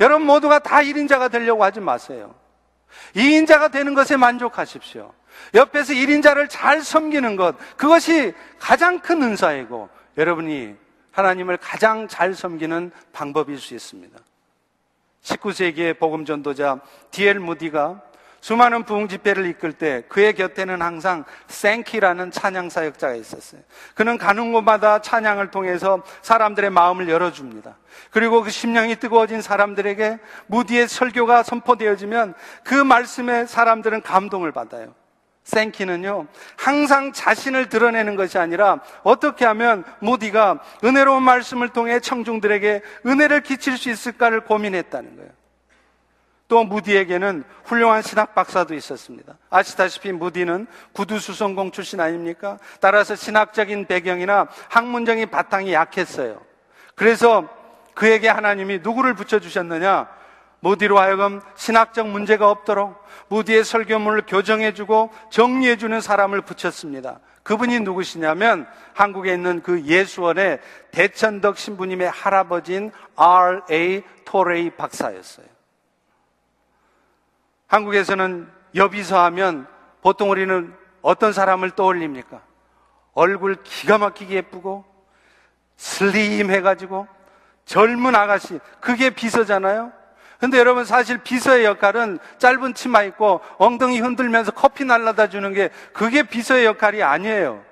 [0.00, 2.34] 여러분 모두가 다 1인자가 되려고 하지 마세요.
[3.14, 5.12] 2인자가 되는 것에 만족하십시오.
[5.54, 10.74] 옆에서 1인자를 잘 섬기는 것, 그것이 가장 큰 은사이고, 여러분이
[11.12, 14.18] 하나님을 가장 잘 섬기는 방법일 수 있습니다.
[15.22, 18.00] 19세기의 복음 전도자 디엘 무디가
[18.46, 23.60] 수많은 부흥 집회를 이끌 때 그의 곁에는 항상 생키라는 찬양 사역자가 있었어요.
[23.96, 27.76] 그는 가는 곳마다 찬양을 통해서 사람들의 마음을 열어줍니다.
[28.12, 34.94] 그리고 그 심령이 뜨거워진 사람들에게 무디의 설교가 선포되어지면 그 말씀에 사람들은 감동을 받아요.
[35.42, 43.76] 생키는요, 항상 자신을 드러내는 것이 아니라 어떻게 하면 무디가 은혜로운 말씀을 통해 청중들에게 은혜를 끼칠
[43.76, 45.45] 수 있을까를 고민했다는 거예요.
[46.48, 49.36] 또 무디에게는 훌륭한 신학 박사도 있었습니다.
[49.50, 52.58] 아시다시피 무디는 구두수성공 출신 아닙니까?
[52.80, 56.40] 따라서 신학적인 배경이나 학문적인 바탕이 약했어요.
[56.94, 57.48] 그래서
[57.94, 60.08] 그에게 하나님이 누구를 붙여주셨느냐?
[60.60, 67.20] 무디로 하여금 신학적 문제가 없도록 무디의 설교문을 교정해주고 정리해주는 사람을 붙였습니다.
[67.42, 74.02] 그분이 누구시냐면 한국에 있는 그 예수원의 대천덕 신부님의 할아버지인 R.A.
[74.24, 75.55] 토레이 박사였어요.
[77.66, 79.66] 한국에서는 여비서 하면
[80.02, 82.40] 보통 우리는 어떤 사람을 떠올립니까?
[83.12, 84.84] 얼굴 기가 막히게 예쁘고
[85.76, 87.06] 슬림 해가지고
[87.64, 89.92] 젊은 아가씨 그게 비서잖아요.
[90.38, 96.22] 근데 여러분 사실 비서의 역할은 짧은 치마 입고 엉덩이 흔들면서 커피 날라다 주는 게 그게
[96.22, 97.64] 비서의 역할이 아니에요.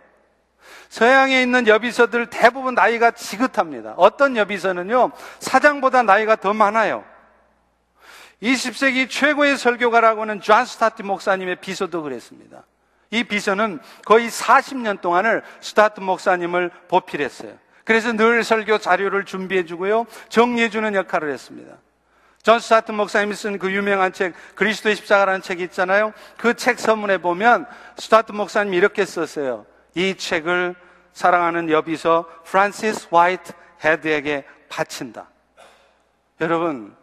[0.89, 3.95] 서양에 있는 여비서들 대부분 나이가 지긋합니다.
[3.97, 7.05] 어떤 여비서는요, 사장보다 나이가 더 많아요.
[8.43, 12.65] 20세기 최고의 설교가라고 하는 존 스타트 목사님의 비서도 그랬습니다.
[13.11, 17.57] 이 비서는 거의 40년 동안을 스타트 목사님을 보필했어요.
[17.85, 20.07] 그래서 늘 설교 자료를 준비해 주고요.
[20.29, 21.77] 정리해 주는 역할을 했습니다.
[22.43, 26.13] 존 스타트 목사님이 쓴 그 유명한 책 그리스도의 십자가라는 책이 있잖아요.
[26.37, 27.67] 그 책 서문에 보면
[27.97, 29.65] 스타트 목사님이 이렇게 썼어요.
[29.95, 30.75] 이 책을
[31.13, 33.53] 사랑하는 여비서 프란시스 화이트
[33.85, 35.31] 헤드에게 바친다.
[36.41, 36.95] 여러분,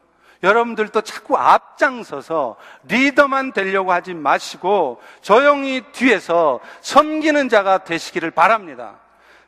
[0.44, 9.00] 여러분들도 자꾸 앞장서서 리더만 되려고 하지 마시고 조용히 뒤에서 섬기는 자가 되시기를 바랍니다.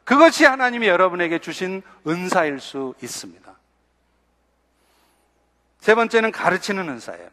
[0.04, 3.52] 그것이 하나님이 여러분에게 주신 은사일 수 있습니다.
[5.80, 7.30] 세 번째는 가르치는 은사예요.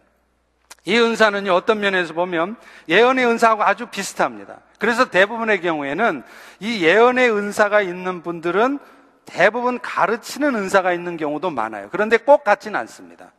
[0.87, 2.57] 이 은사는요, 어떤 면에서 보면
[2.89, 4.59] 예언의 은사하고 아주 비슷합니다.
[4.79, 6.23] 그래서 대부분의 경우에는
[6.61, 8.79] 이 예언의 은사가 있는 분들은
[9.27, 11.89] 대부분 가르치는 은사가 있는 경우도 많아요.
[11.93, 13.33] 그런데 꼭 같지는 않습니다.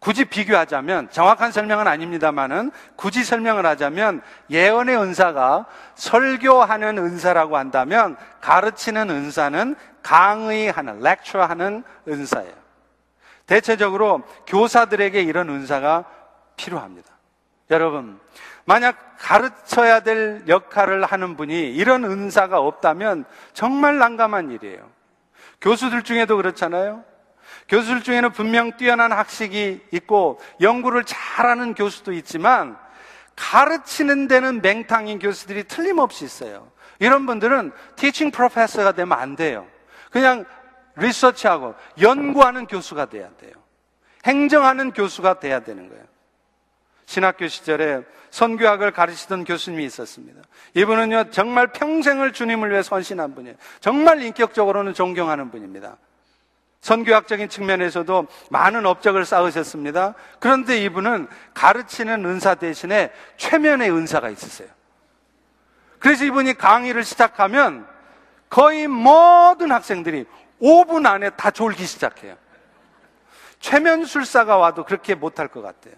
[0.00, 9.76] 굳이 비교하자면 정확한 설명은 아닙니다만은 굳이 설명을 하자면 예언의 은사가 설교하는 은사라고 한다면 가르치는 은사는
[10.02, 12.54] 강의하는 렉처하는 은사예요.
[13.44, 16.04] 대체적으로 교사들에게 이런 은사가
[16.56, 17.10] 필요합니다.
[17.70, 18.18] 여러분,
[18.64, 24.88] 만약 가르쳐야 될 역할을 하는 분이 이런 은사가 없다면 정말 난감한 일이에요.
[25.60, 27.04] 교수들 중에도 그렇잖아요.
[27.70, 32.76] 교수들 중에는 분명 뛰어난 학식이 있고 연구를 잘하는 교수도 있지만
[33.36, 36.70] 가르치는 데는 맹탕인 교수들이 틀림없이 있어요.
[36.98, 39.66] 이런 분들은 티칭 프로페서가 되면 안 돼요.
[40.10, 40.44] 그냥
[40.96, 43.52] 리서치하고 연구하는 교수가 돼야 돼요.
[44.26, 46.04] 행정하는 교수가 돼야 되는 거예요.
[47.06, 50.42] 신학교 시절에 선교학을 가르치던 교수님이 있었습니다.
[50.74, 53.56] 이분은요, 정말 평생을 주님을 위해 선신한 분이에요.
[53.80, 55.96] 정말 인격적으로는 존경하는 분입니다.
[56.80, 60.14] 선교학적인 측면에서도 많은 업적을 쌓으셨습니다.
[60.38, 64.68] 그런데 이분은 가르치는 은사 대신에 최면의 은사가 있으세요.
[65.98, 67.86] 그래서 이분이 강의를 시작하면
[68.48, 70.24] 거의 모든 학생들이
[70.60, 72.36] 5분 안에 다 졸기 시작해요.
[73.60, 75.94] 최면술사가 와도 그렇게 못할 것 같아요.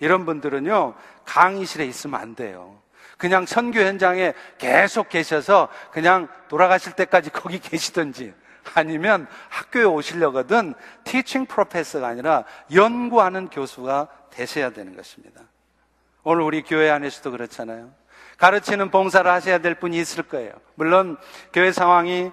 [0.00, 2.82] 이런 분들은요, 강의실에 있으면 안 돼요.
[3.16, 8.34] 그냥 선교 현장에 계속 계셔서 그냥 돌아가실 때까지 거기 계시든지
[8.74, 10.74] 아니면 학교에 오시려거든
[11.04, 15.42] 티칭 프로페서가 아니라 연구하는 교수가 되셔야 되는 것입니다.
[16.22, 17.92] 오늘 우리 교회 안에서도 그렇잖아요.
[18.38, 20.52] 가르치는 봉사를 하셔야 될 분이 있을 거예요.
[20.74, 21.16] 물론
[21.52, 22.32] 교회 상황이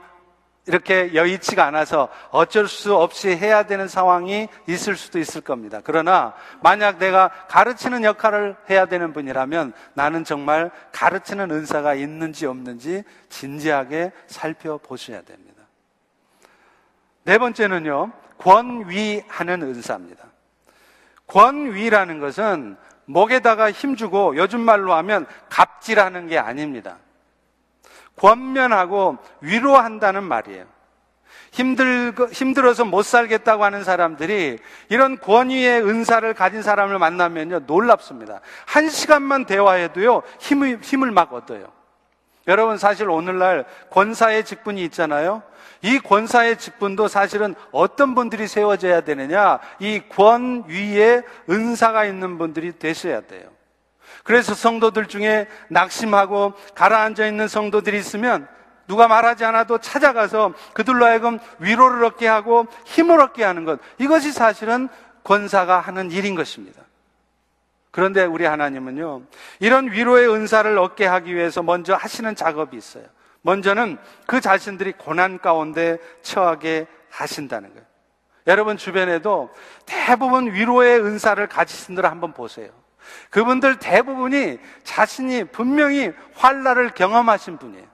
[0.68, 5.82] 이렇게 여의치가 않아서 어쩔 수 없이 해야 되는 상황이 있을 수도 있을 겁니다.
[5.84, 14.12] 그러나 만약 내가 가르치는 역할을 해야 되는 분이라면 나는 정말 가르치는 은사가 있는지 없는지 진지하게
[14.28, 15.51] 살펴보셔야 됩니다.
[17.24, 20.26] 네 번째는요, 권위하는 은사입니다.
[21.28, 26.98] 권위라는 것은 목에다가 힘주고 요즘 말로 하면 갑질하는 게 아닙니다.
[28.18, 30.66] 권면하고 위로한다는 말이에요.
[31.52, 34.58] 힘들, 힘들어서 못 살겠다고 하는 사람들이
[34.90, 38.40] 이런 권위의 은사를 가진 사람을 만나면요, 놀랍습니다.
[38.66, 41.72] 한 시간만 대화해도요, 힘을, 힘을 막 얻어요.
[42.48, 45.44] 여러분, 사실 오늘날 권사의 직분이 있잖아요.
[45.84, 49.60] 이 권사의 직분도 사실은 어떤 분들이 세워져야 되느냐?
[49.80, 53.50] 이 권 위에 은사가 있는 분들이 되셔야 돼요.
[54.24, 58.48] 그래서 성도들 중에 낙심하고 가라앉아 있는 성도들이 있으면
[58.88, 63.80] 누가 말하지 않아도 찾아가서 그들로 하여금 위로를 얻게 하고 힘을 얻게 하는 것.
[63.98, 64.90] 이것이 사실은
[65.24, 66.82] 권사가 하는 일인 것입니다.
[67.92, 69.24] 그런데 우리 하나님은요,
[69.60, 73.06] 이런 위로의 은사를 얻게 하기 위해서 먼저 하시는 작업이 있어요.
[73.42, 77.86] 먼저는 그 자신들이 고난 가운데 처하게 하신다는 거예요.
[78.48, 79.52] 여러분 주변에도
[79.86, 82.70] 대부분 위로의 은사를 가지신 분들 한번 보세요.
[83.30, 87.91] 그분들 대부분이 자신이 분명히 환란을 경험하신 분이에요.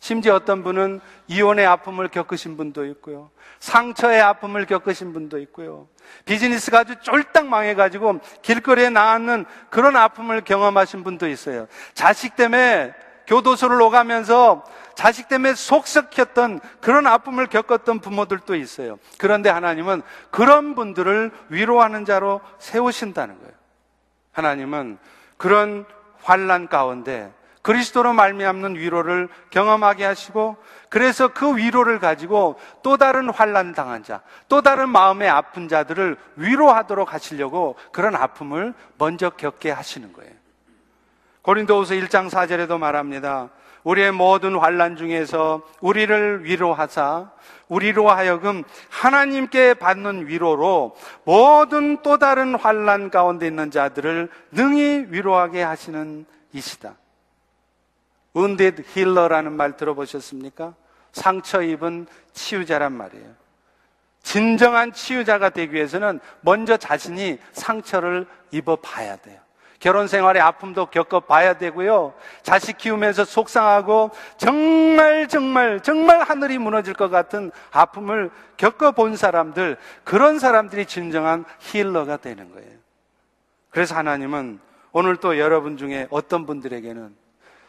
[0.00, 3.30] 심지어 어떤 분은 이혼의 아픔을 겪으신 분도 있고요.
[3.58, 5.88] 상처의 아픔을 겪으신 분도 있고요.
[6.24, 11.66] 비즈니스가 아주 쫄딱 망해가지고 길거리에 나앉는 그런 아픔을 경험하신 분도 있어요.
[11.94, 12.94] 자식 때문에
[13.26, 18.98] 교도소를 오가면서 자식 때문에 속썩혔던 그런 아픔을 겪었던 부모들도 있어요.
[19.18, 23.52] 그런데 하나님은 그런 분들을 위로하는 자로 세우신다는 거예요.
[24.32, 24.98] 하나님은
[25.36, 25.84] 그런
[26.22, 27.32] 환란 가운데
[27.68, 30.56] 그리스도로 말미암는 위로를 경험하게 하시고
[30.88, 37.12] 그래서 그 위로를 가지고 또 다른 환란 당한 자, 또 다른 마음의 아픈 자들을 위로하도록
[37.12, 40.32] 하시려고 그런 아픔을 먼저 겪게 하시는 거예요.
[41.42, 43.50] 고린도후서 1장 4절에도 말합니다.
[43.82, 47.30] 우리의 모든 환란 중에서 우리를 위로하사
[47.68, 56.24] 우리로 하여금 하나님께 받는 위로로 모든 또 다른 환란 가운데 있는 자들을 능히 위로하게 하시는
[56.54, 56.94] 이시다.
[58.36, 60.74] Wounded healer라는 말 들어보셨습니까?
[61.12, 63.28] 상처 입은 치유자란 말이에요.
[64.22, 69.40] 진정한 치유자가 되기 위해서는 먼저 자신이 상처를 입어봐야 돼요.
[69.80, 72.12] 결혼 생활의 아픔도 겪어봐야 되고요.
[72.42, 80.86] 자식 키우면서 속상하고 정말 정말 정말 하늘이 무너질 것 같은 아픔을 겪어본 사람들, 그런 사람들이
[80.86, 82.76] 진정한 힐러가 되는 거예요.
[83.70, 84.58] 그래서 하나님은
[84.90, 87.14] 오늘 또 여러분 중에 어떤 분들에게는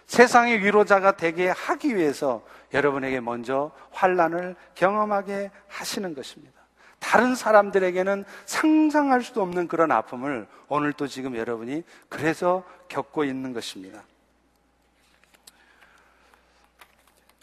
[0.10, 2.42] 세상의 위로자가 되게 하기 위해서
[2.74, 6.60] 여러분에게 먼저 환란을 경험하게 하시는 것입니다.
[6.98, 14.02] 다른 사람들에게는 상상할 수도 없는 그런 아픔을 오늘 또 지금 여러분이 그래서 겪고 있는 것입니다.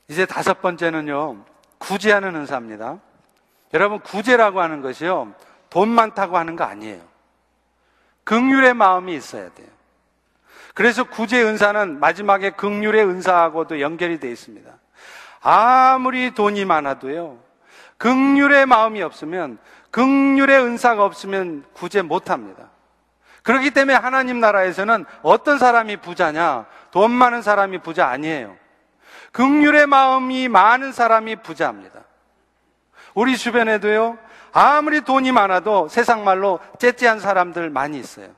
[0.09, 1.45] 이제 다섯 번째는요,
[1.79, 2.99] 구제하는 은사입니다.
[3.75, 5.33] 여러분, 구제라고 하는 것이요,
[5.71, 7.01] 돈 많다고 하는 거 아니에요.
[8.25, 9.76] 극률의 마음이 있어야 돼요.
[10.77, 14.71] 그래서 구제 은사는 마지막에 극률의 은사하고도 연결이 되어 있습니다.
[15.41, 17.39] 아무리 돈이 많아도요,
[17.97, 19.57] 극률의 마음이 없으면,
[19.91, 22.69] 극률의 은사가 없으면 구제 못 합니다.
[23.43, 26.67] 그렇기 때문에 하나님 나라에서는 어떤 사람이 부자냐?
[26.91, 28.55] 돈 많은 사람이 부자 아니에요.
[29.33, 32.01] 극률의 마음이 많은 사람이 부자입니다.
[33.15, 34.19] 우리 주변에도요,
[34.53, 38.29] 아무리 돈이 많아도 세상 말로 째째한 사람들 많이 있어요.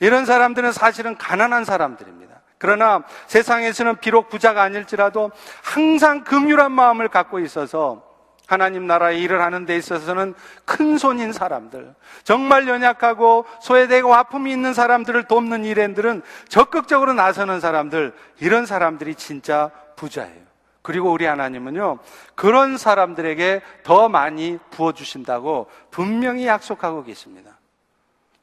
[0.00, 2.34] 이런 사람들은 사실은 가난한 사람들입니다.
[2.58, 5.30] 그러나 세상에서는 비록 부자가 아닐지라도
[5.62, 8.02] 항상 긍휼한 마음을 갖고 있어서
[8.46, 10.34] 하나님 나라의 일을 하는 데 있어서는
[10.64, 18.66] 큰 손인 사람들, 정말 연약하고 소외되고 아픔이 있는 사람들을 돕는 일행들은 적극적으로 나서는 사람들, 이런
[18.66, 20.44] 사람들이 진짜 부자예요.
[20.82, 21.98] 그리고 우리 하나님은요,
[22.34, 27.53] 그런 사람들에게 더 많이 부어주신다고 분명히 약속하고 계십니다.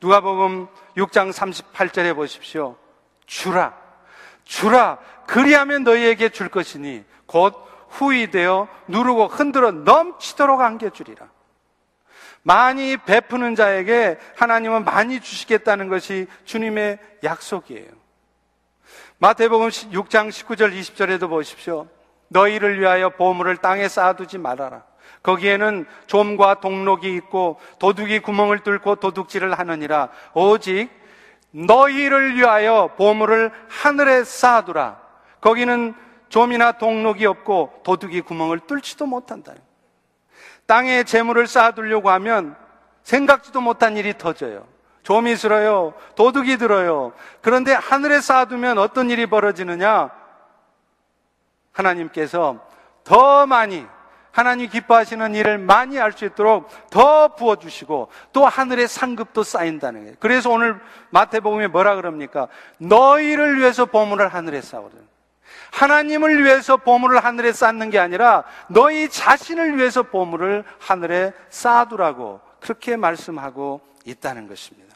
[0.02, 2.76] 누가복음 6장 38절에 보십시오.
[3.28, 3.78] 주라.
[4.44, 4.98] 주라.
[5.28, 7.56] 그리하면 너희에게 줄 것이니 곧
[7.90, 11.30] 후이 되어 누르고 흔들어 넘치도록 안겨주리라.
[12.44, 17.92] 많이 베푸는 자에게 하나님은 많이 주시겠다는 것이 주님의 약속이에요.
[19.20, 21.88] 마태복음 6장 19절 20절에도 보십시오.
[22.30, 24.84] 너희를 위하여 보물을 땅에 쌓아두지 말아라.
[25.24, 30.10] 거기에는 좀과 동록이 있고 도둑이 구멍을 뚫고 도둑질을 하느니라.
[30.34, 30.90] 오직
[31.52, 35.00] 너희를 위하여 보물을 하늘에 쌓아두라.
[35.40, 35.94] 거기는
[36.30, 39.54] 좀이나 동록이 없고 도둑이 구멍을 뚫지도 못한다.
[40.66, 42.56] 땅에 재물을 쌓아두려고 하면
[43.04, 44.66] 생각지도 못한 일이 터져요.
[45.04, 45.94] 좀이 들어요.
[46.16, 47.14] 도둑이 들어요.
[47.42, 50.10] 그런데 하늘에 쌓아두면 어떤 일이 벌어지느냐?
[51.72, 52.60] 하나님께서
[53.04, 53.86] 더 많이
[54.32, 60.16] 하나님 기뻐하시는 일을 많이 할수 있도록 더 부어주시고 또 하늘의 상급도 쌓인다는 거예요.
[60.20, 60.80] 그래서 오늘
[61.10, 62.48] 마태복음에 뭐라 그럽니까?
[62.78, 64.90] 너희를 위해서 보물을 하늘에 쌓으라.
[65.72, 73.82] 하나님을 위해서 보물을 하늘에 쌓는 게 아니라 너희 자신을 위해서 보물을 하늘에 쌓아두라고 그렇게 말씀하고
[74.06, 74.96] 있다는 것입니다.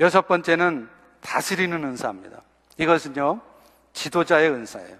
[0.00, 0.88] 여섯 번째는
[1.20, 2.42] 다스리는 은사입니다.
[2.78, 3.40] 이것은요,
[3.92, 4.96] 지도자의 은사예요.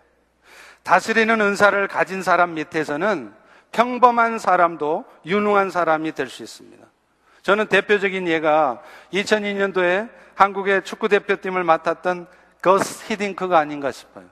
[0.82, 3.32] 다스리는 은사를 가진 사람 밑에서는
[3.72, 6.86] 평범한 사람도 유능한 사람이 될 수 있습니다.
[7.42, 12.26] 저는 대표적인 예가 2002년도에 한국의 축구 대표팀을 맡았던
[12.60, 14.26] 거스 히딩크가 아닌가 싶어요.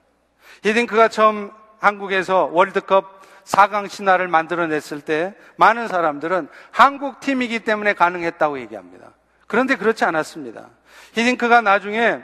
[0.63, 9.13] 히딩크가 처음 한국에서 월드컵 4강 신화를 만들어냈을 때 많은 사람들은 한국 팀이기 때문에 가능했다고 얘기합니다.
[9.47, 10.69] 그런데 그렇지 않았습니다.
[11.15, 12.21] 히딩크가 나중에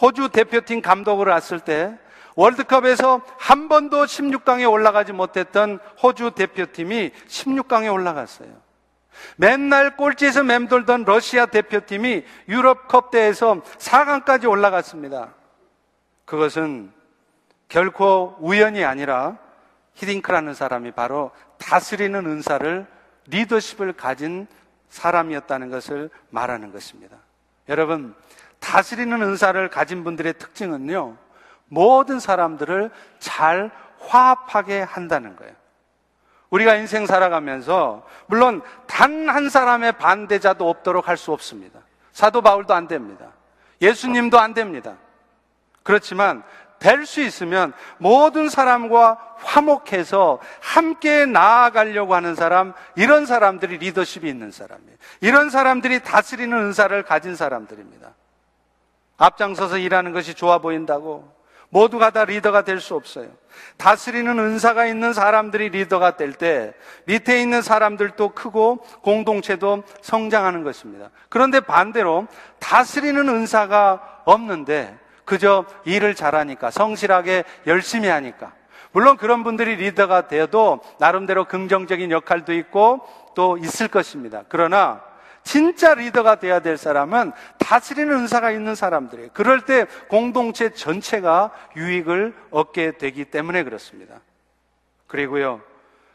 [0.00, 1.96] 호주 대표팀 감독을 했을 때
[2.34, 8.48] 월드컵에서 한 번도 16강에 올라가지 못했던 호주 대표팀이 16강에 올라갔어요.
[9.36, 15.34] 맨날 꼴찌에서 맴돌던 러시아 대표팀이 유럽컵 대회에서 4강까지 올라갔습니다.
[16.24, 16.92] 그것은
[17.68, 19.38] 결코 우연이 아니라
[19.94, 22.86] 히딩크라는 사람이 바로 다스리는 은사를
[23.26, 24.46] 리더십을 가진
[24.88, 27.16] 사람이었다는 것을 말하는 것입니다.
[27.68, 28.14] 여러분,
[28.58, 31.16] 다스리는 은사를 가진 분들의 특징은요,
[31.68, 35.52] 모든 사람들을 잘 화합하게 한다는 거예요.
[36.50, 41.80] 우리가 인생 살아가면서, 물론 단 한 사람의 반대자도 없도록 할 수 없습니다.
[42.12, 43.32] 사도 바울도 안 됩니다.
[43.82, 44.96] 예수님도 안 됩니다.
[45.82, 46.42] 그렇지만
[46.78, 54.96] 될 수 있으면 모든 사람과 화목해서 함께 나아가려고 하는 사람, 이런 사람들이 리더십이 있는 사람이에요.
[55.22, 58.12] 이런 사람들이 다스리는 은사를 가진 사람들입니다.
[59.16, 61.32] 앞장서서 일하는 것이 좋아 보인다고
[61.74, 63.26] 모두가 다 리더가 될 수 없어요.
[63.78, 66.72] 다스리는 은사가 있는 사람들이 리더가 될 때
[67.06, 71.10] 밑에 있는 사람들도 크고 공동체도 성장하는 것입니다.
[71.28, 72.28] 그런데 반대로
[72.60, 78.52] 다스리는 은사가 없는데 그저 일을 잘하니까 성실하게 열심히 하니까
[78.92, 83.00] 물론 그런 분들이 리더가 되어도 나름대로 긍정적인 역할도 있고
[83.34, 84.44] 또 있을 것입니다.
[84.48, 85.02] 그러나
[85.44, 89.30] 진짜 리더가 돼야 될 사람은 다스리는 은사가 있는 사람들이에요.
[89.34, 94.20] 그럴 때 공동체 전체가 유익을 얻게 되기 때문에 그렇습니다.
[95.06, 95.60] 그리고요,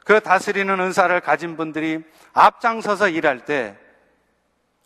[0.03, 2.03] 그 다스리는 은사를 가진 분들이
[2.33, 3.77] 앞장서서 일할 때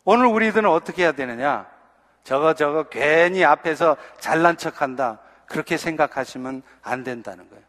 [0.03, 1.65] 오늘 우리들은 어떻게 해야 되느냐?
[2.23, 5.19] 저거 저거 괜히 앞에서 잘난 척 한다.
[5.45, 7.62] 그렇게 생각하시면 안 된다는 거예요.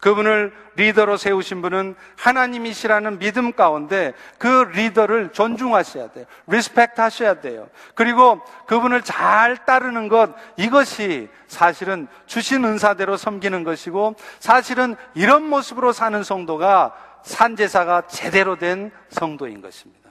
[0.00, 6.24] 그분을 리더로 세우신 분은 하나님이시라는 믿음 가운데 그 리더를 존중하셔야 돼요.
[6.46, 7.68] respect 하셔야 돼요.
[7.94, 16.22] 그리고 그분을 잘 따르는 것, 이것이 사실은 주신 은사대로 섬기는 것이고 사실은 이런 모습으로 사는
[16.22, 20.10] 성도가 산제사가 제대로 된 성도인 것입니다.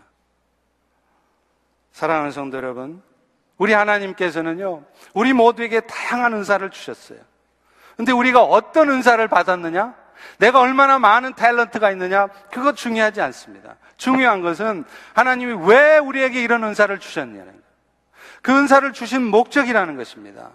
[1.92, 3.02] 사랑하는 성도 여러분,
[3.58, 4.84] 우리 하나님께서는요,
[5.14, 7.20] 우리 모두에게 다양한 은사를 주셨어요.
[8.00, 9.94] 근데 우리가 어떤 은사를 받았느냐?
[10.38, 12.28] 내가 얼마나 많은 탤런트가 있느냐?
[12.50, 13.76] 그거 중요하지 않습니다.
[13.98, 14.86] 중요한 것은
[15.16, 17.60] 하나님이 왜 우리에게 이런 은사를 주셨냐는 거예요.
[18.42, 20.52] 그 은사를 주신 목적이라는 것입니다.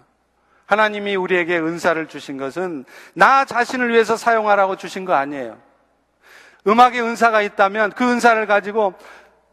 [0.65, 2.83] 하나님이 우리에게 은사를 주신 것은
[3.13, 5.55] 나 자신을 위해서 사용하라고 주신 거 아니에요.
[6.65, 8.95] 음악의 은사가 있다면 그 은사를 가지고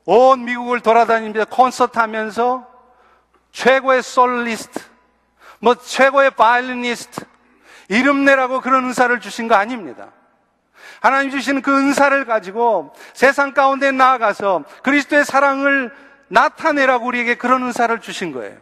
[0.06, 2.66] 온 미국을 돌아다니면서 콘서트 하면서
[3.50, 4.80] 최고의 솔리스트,
[5.60, 7.31] 뭐 최고의 바이올리니스트,
[7.92, 10.08] 이름 내라고 그런 은사를 주신 거 아닙니다.
[11.00, 15.92] 하나님 주신 그 은사를 가지고 세상 가운데 나아가서 그리스도의 사랑을
[16.28, 18.56] 나타내라고 우리에게 그런 은사를 주신 거예요.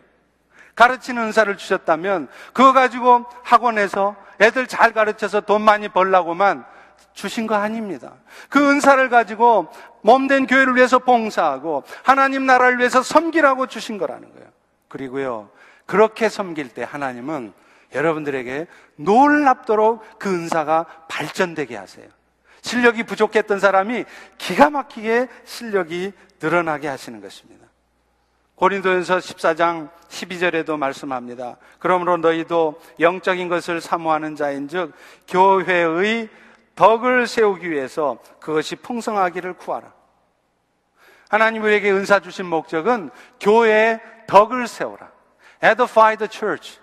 [0.74, 6.64] 가르치는 은사를 주셨다면 그거 가지고 학원에서 애들 잘 가르쳐서 돈 많이 벌라고만
[7.12, 8.14] 주신 거 아닙니다.
[8.48, 9.70] 그 은사를 가지고
[10.02, 14.48] 몸된 교회를 위해서 봉사하고 하나님 나라를 위해서 섬기라고 주신 거라는 거예요.
[14.88, 15.50] 그리고요,
[15.86, 17.52] 그렇게 섬길 때 하나님은
[17.94, 18.66] 여러분들에게
[18.96, 22.06] 놀랍도록 그 은사가 발전되게 하세요.
[22.62, 24.04] 실력이 부족했던 사람이
[24.38, 27.66] 기가 막히게 실력이 늘어나게 하시는 것입니다.
[28.56, 31.56] 고린도전서 14장 12절에도 말씀합니다.
[31.78, 34.92] 그러므로 너희도 영적인 것을 사모하는 자인즉
[35.28, 36.28] 교회의
[36.74, 39.92] 덕을 세우기 위해서 그것이 풍성하기를 구하라.
[41.30, 43.10] 하나님 우리에게 은사 주신 목적은
[43.40, 45.10] 교회의 덕을 세우라.
[45.62, 46.78] Edify the church.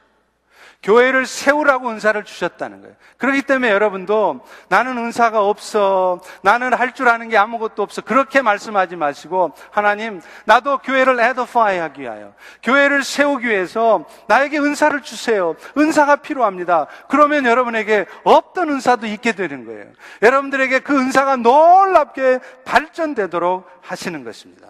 [0.88, 2.95] 교회를 세우라고 은사를 주셨다는 거예요.
[3.17, 6.21] 그렇기 때문에 여러분도 나는 은사가 없어.
[6.43, 8.01] 나는 할 줄 아는 게 아무것도 없어.
[8.01, 12.33] 그렇게 말씀하지 마시고 하나님, 나도 교회를 에더파이 하기 위하여
[12.63, 15.55] 교회를 세우기 위해서 나에게 은사를 주세요.
[15.77, 16.88] 은사가 필요합니다.
[17.09, 19.88] 그러면 여러분에게 없던 은사도 있게 되는 거예요.
[20.21, 24.69] 여러분들에게 그 은사가 놀랍게 발전되도록 하시는 것입니다.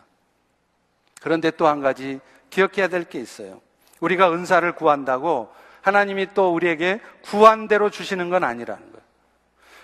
[1.21, 3.61] 그런데 또 한 가지 기억해야 될 게 있어요.
[3.99, 5.49] 우리가 은사를 구한다고
[5.87, 8.97] 하나님이 또 우리에게 구한 대로 주시는 건 아니라는 거예요.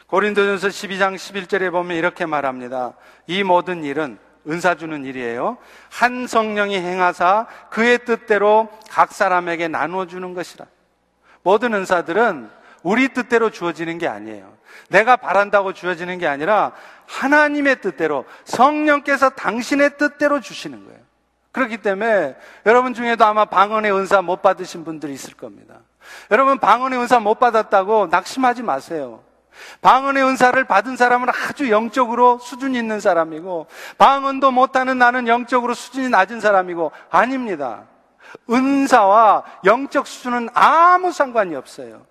[0.08, 2.94] 고린도전서 12장 11절에 보면 이렇게 말합니다.
[3.26, 5.58] 이 모든 일은 은사 주는 일이에요.
[5.90, 10.66] 한 성령이 행하사 그의 뜻대로 각 사람에게 나누어 주는 것이라.
[11.42, 12.50] 모든 은사들은
[12.84, 14.54] 우리 뜻대로 주어지는 게 아니에요.
[14.90, 16.74] 내가 바란다고 주어지는 게 아니라
[17.08, 21.00] 하나님의 뜻대로 성령께서 당신의 뜻대로 주시는 거예요.
[21.54, 22.36] 그렇기 때문에
[22.66, 25.80] 여러분 중에도 아마 방언의 은사 못 받으신 분들이 있을 겁니다.
[26.32, 29.22] 여러분 방언의 은사 못 받았다고 낙심하지 마세요.
[29.82, 36.42] 방언의 은사를 받은 사람은 아주 영적으로 수준 있는 사람이고 방언도 못하는 나는 영적으로 수준이 낮은
[36.42, 37.84] 사람이고 아닙니다.
[38.50, 42.06] 은사와 영적 수준은 아무 상관이 없어요.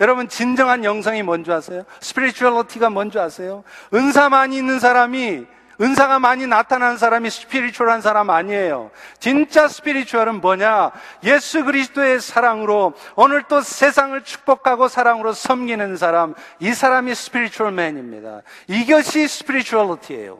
[0.00, 1.84] 여러분 진정한 영성이 뭔지 아세요?
[2.00, 3.64] spirituality가 뭔지 아세요?
[3.92, 5.46] 은사만이 있는 사람이
[5.80, 8.90] 은사가 많이 나타나는 사람이 spiritual한 사람 아니에요.
[9.18, 10.92] 진짜 spiritual은 뭐냐?
[11.24, 18.42] 예수 그리스도의 사랑으로 오늘 또 세상을 축복하고 사랑으로 섬기는 사람, 이 사람이 spiritual man입니다.
[18.68, 20.38] 이것이 spirituality예요.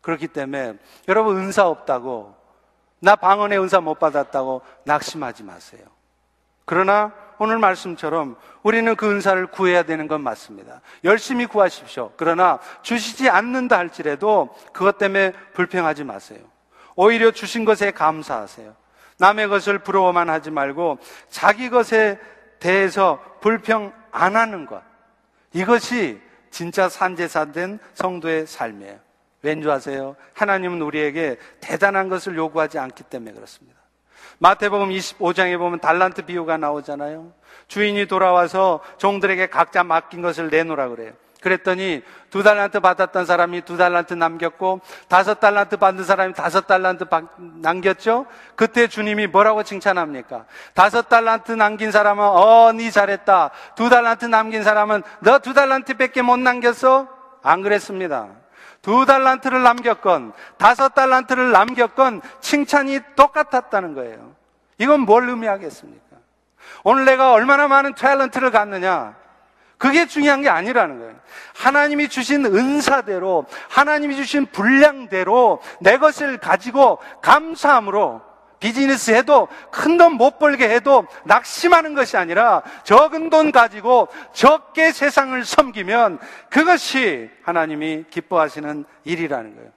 [0.00, 0.74] 그렇기 때문에
[1.08, 2.34] 여러분 은사 없다고
[3.00, 5.82] 나 방언의 은사 못 받았다고 낙심하지 마세요.
[6.64, 10.80] 그러나 오늘 말씀처럼 우리는 그 은사를 구해야 되는 건 맞습니다.
[11.04, 12.12] 열심히 구하십시오.
[12.16, 16.40] 그러나 주시지 않는다 할지라도 그것 때문에 불평하지 마세요.
[16.96, 18.74] 오히려 주신 것에 감사하세요.
[19.18, 22.18] 남의 것을 부러워만 하지 말고 자기 것에
[22.58, 24.82] 대해서 불평 안 하는 것.
[25.52, 26.20] 이것이
[26.50, 28.98] 진짜 산제사된 성도의 삶이에요.
[29.42, 30.16] 왠지 아세요?
[30.34, 33.77] 하나님은 우리에게 대단한 것을 요구하지 않기 때문에 그렇습니다.
[34.38, 37.32] 마태복음 25장에 보면 달란트 비유가 나오잖아요.
[37.66, 41.12] 주인이 돌아와서 종들에게 각자 맡긴 것을 내놓으라 그래요.
[41.40, 47.04] 그랬더니 두 달란트 받았던 사람이 두 달란트 남겼고 다섯 달란트 받은 사람이 다섯 달란트
[47.38, 48.26] 남겼죠.
[48.56, 50.46] 그때 주님이 뭐라고 칭찬합니까?
[50.74, 53.50] 다섯 달란트 남긴 사람은 어, 니 잘했다.
[53.76, 57.06] 두 달란트 남긴 사람은 너 두 달란트밖에 못 남겼어?
[57.42, 58.28] 안 그랬습니다.
[58.88, 64.34] 두 달란트를 남겼건 다섯 달란트를 남겼건 칭찬이 똑같았다는 거예요.
[64.78, 66.16] 이건 뭘 의미하겠습니까?
[66.84, 69.14] 오늘 내가 얼마나 많은 탤런트를 갖느냐?
[69.76, 71.14] 그게 중요한 게 아니라는 거예요.
[71.54, 78.22] 하나님이 주신 은사대로, 하나님이 주신 분량대로 내 것을 가지고 감사함으로
[78.60, 85.44] 비즈니스 해도 큰 돈 못 벌게 해도 낙심하는 것이 아니라 적은 돈 가지고 적게 세상을
[85.44, 86.18] 섬기면
[86.50, 89.70] 그것이 하나님이 기뻐하시는 일이라는 거예요.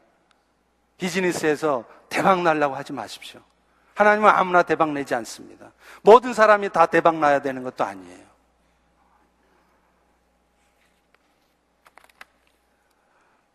[0.98, 3.40] 비즈니스에서 대박 날라고 하지 마십시오.
[3.96, 5.72] 하나님은 아무나 대박 내지 않습니다.
[6.02, 8.32] 모든 사람이 다 대박 나야 되는 것도 아니에요.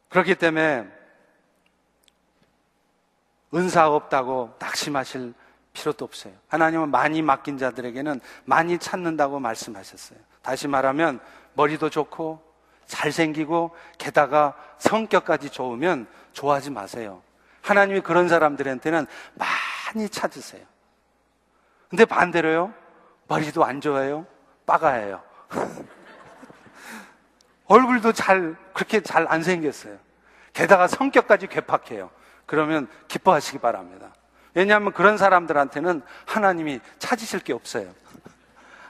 [0.08, 0.95] 그렇기 때문에
[3.54, 5.34] 은사 없다고 낙심하실
[5.72, 6.32] 필요도 없어요.
[6.48, 10.18] 하나님은 많이 맡긴 자들에게는 많이 찾는다고 말씀하셨어요.
[10.42, 11.20] 다시 말하면
[11.54, 12.42] 머리도 좋고
[12.86, 17.22] 잘생기고 게다가 성격까지 좋으면 좋아하지 마세요.
[17.62, 20.64] 하나님이 그런 사람들한테는 많이 찾으세요.
[21.88, 22.72] 근데 반대로요.
[23.28, 24.26] 머리도 안 좋아요.
[24.66, 25.22] 빠가예요.
[27.66, 29.98] 얼굴도 잘 그렇게 잘 안 생겼어요.
[30.52, 32.10] 게다가 성격까지 괴팍해요.
[32.46, 34.12] 그러면 기뻐하시기 바랍니다.
[34.54, 37.92] 왜냐하면 그런 사람들한테는 하나님이 찾으실 게 없어요.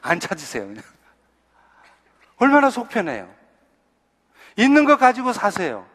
[0.02, 0.64] 안 찾으세요.
[0.64, 0.82] 그냥.
[2.38, 3.28] 얼마나 속편해요.
[4.56, 5.86] 있는 거 가지고 사세요.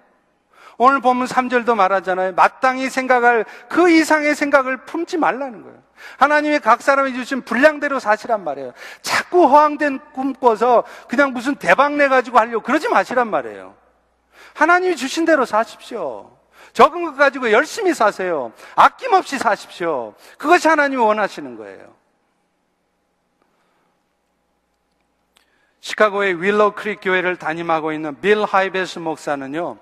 [0.78, 2.34] 오늘 보면 3절도 말하잖아요.
[2.34, 5.82] 마땅히 생각할 그 이상의 생각을 품지 말라는 거예요.
[6.18, 8.74] 하나님이 각 사람이 주신 분량대로 사시란 말이에요.
[9.02, 13.76] 자꾸 허황된 꿈 꿔서 그냥 무슨 대박 내 가지고 하려고 그러지 마시란 말이에요.
[14.56, 16.41] 하나님이 주신 대로 사십시오.
[16.74, 18.54] 적은 것 가지고 열심히 사세요.
[18.76, 20.14] 아낌없이 사십시오.
[20.38, 21.94] 그것이 하나님이 원하시는 거예요.
[25.82, 29.78] 시카고의 윌로 크릭 교회를 담임하고 있는 빌 하이베스 목사는요,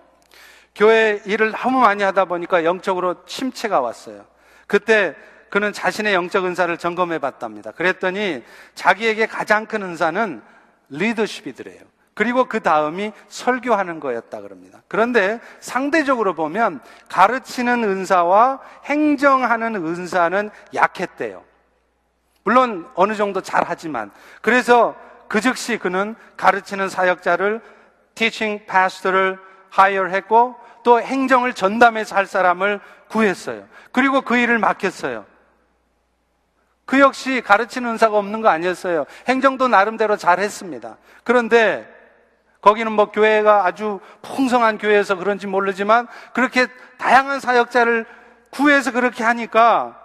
[0.73, 4.25] 교회 일을 너무 많이 하다 보니까 영적으로 침체가 왔어요.
[4.65, 5.15] 그때
[5.49, 7.71] 그는 자신의 영적 은사를 점검해 봤답니다.
[7.71, 8.43] 그랬더니
[8.75, 10.41] 자기에게 가장 큰 은사는
[10.89, 11.81] 리더십이더래요.
[12.19, 14.81] 그리고 그 다음이 설교하는 거였다 그럽니다.
[14.89, 21.45] 그런데 상대적으로 보면 가르치는 은사와 행정하는 은사는 약했대요.
[22.43, 24.11] 물론 어느 정도 잘 하지만
[24.41, 24.97] 그래서
[25.29, 27.61] 그 즉시 그는 가르치는 사역자를
[28.15, 29.39] teaching pastor를
[29.79, 33.65] hire 했고 또 행정을 전담해서 할 사람을 구했어요.
[33.93, 35.25] 그리고 그 일을 맡겼어요.
[36.83, 39.05] 그 역시 가르치는 은사가 없는 거 아니었어요.
[39.29, 40.97] 행정도 나름대로 잘했습니다.
[41.23, 41.97] 그런데
[42.61, 48.05] 거기는 뭐 교회가 아주 풍성한 교회여서 그런지 모르지만 그렇게 다양한 사역자를
[48.51, 50.01] 구해서 그렇게 하니까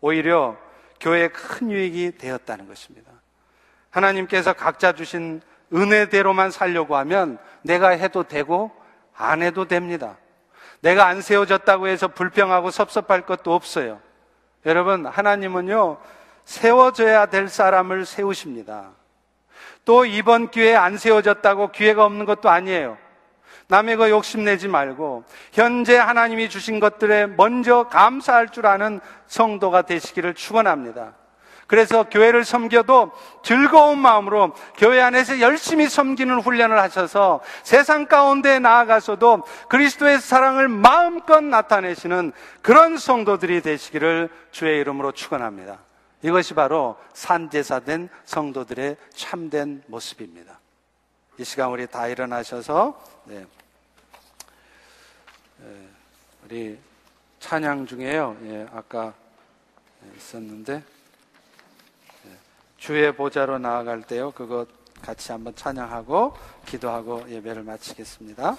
[0.00, 0.56] 오히려
[1.00, 3.10] 교회에 큰 유익이 되었다는 것입니다.
[3.90, 8.70] 하나님께서 각자 주신 은혜대로만 살려고 하면 내가 해도 되고
[9.14, 10.16] 안 해도 됩니다.
[10.80, 14.00] 내가 안 세워졌다고 해서 불평하고 섭섭할 것도 없어요.
[14.64, 15.98] 여러분, 하나님은요,
[16.44, 18.90] 세워져야 될 사람을 세우십니다.
[19.86, 22.98] 또 이번 기회에 안 세워졌다고 기회가 없는 것도 아니에요.
[23.68, 31.14] 남의 거 욕심내지 말고 현재 하나님이 주신 것들에 먼저 감사할 줄 아는 성도가 되시기를 축원합니다.
[31.68, 33.12] 그래서 교회를 섬겨도
[33.42, 42.32] 즐거운 마음으로 교회 안에서 열심히 섬기는 훈련을 하셔서 세상 가운데 나아가서도 그리스도의 사랑을 마음껏 나타내시는
[42.62, 45.78] 그런 성도들이 되시기를 주의 이름으로 축원합니다.
[46.26, 50.58] 이것이 바로 산제사된 성도들의 참된 모습입니다.
[51.38, 53.46] 이 시간 우리 다 일어나셔서 네.
[55.62, 55.88] 예,
[56.44, 56.78] 우리
[57.38, 58.36] 찬양 중에요.
[58.42, 59.14] 예, 아까
[60.16, 60.82] 있었는데
[62.26, 62.30] 예,
[62.76, 64.32] 주의 보좌로 나아갈 때요.
[64.32, 64.66] 그거
[65.02, 68.56] 같이 한번 찬양하고 기도하고 예배를 마치겠습니다.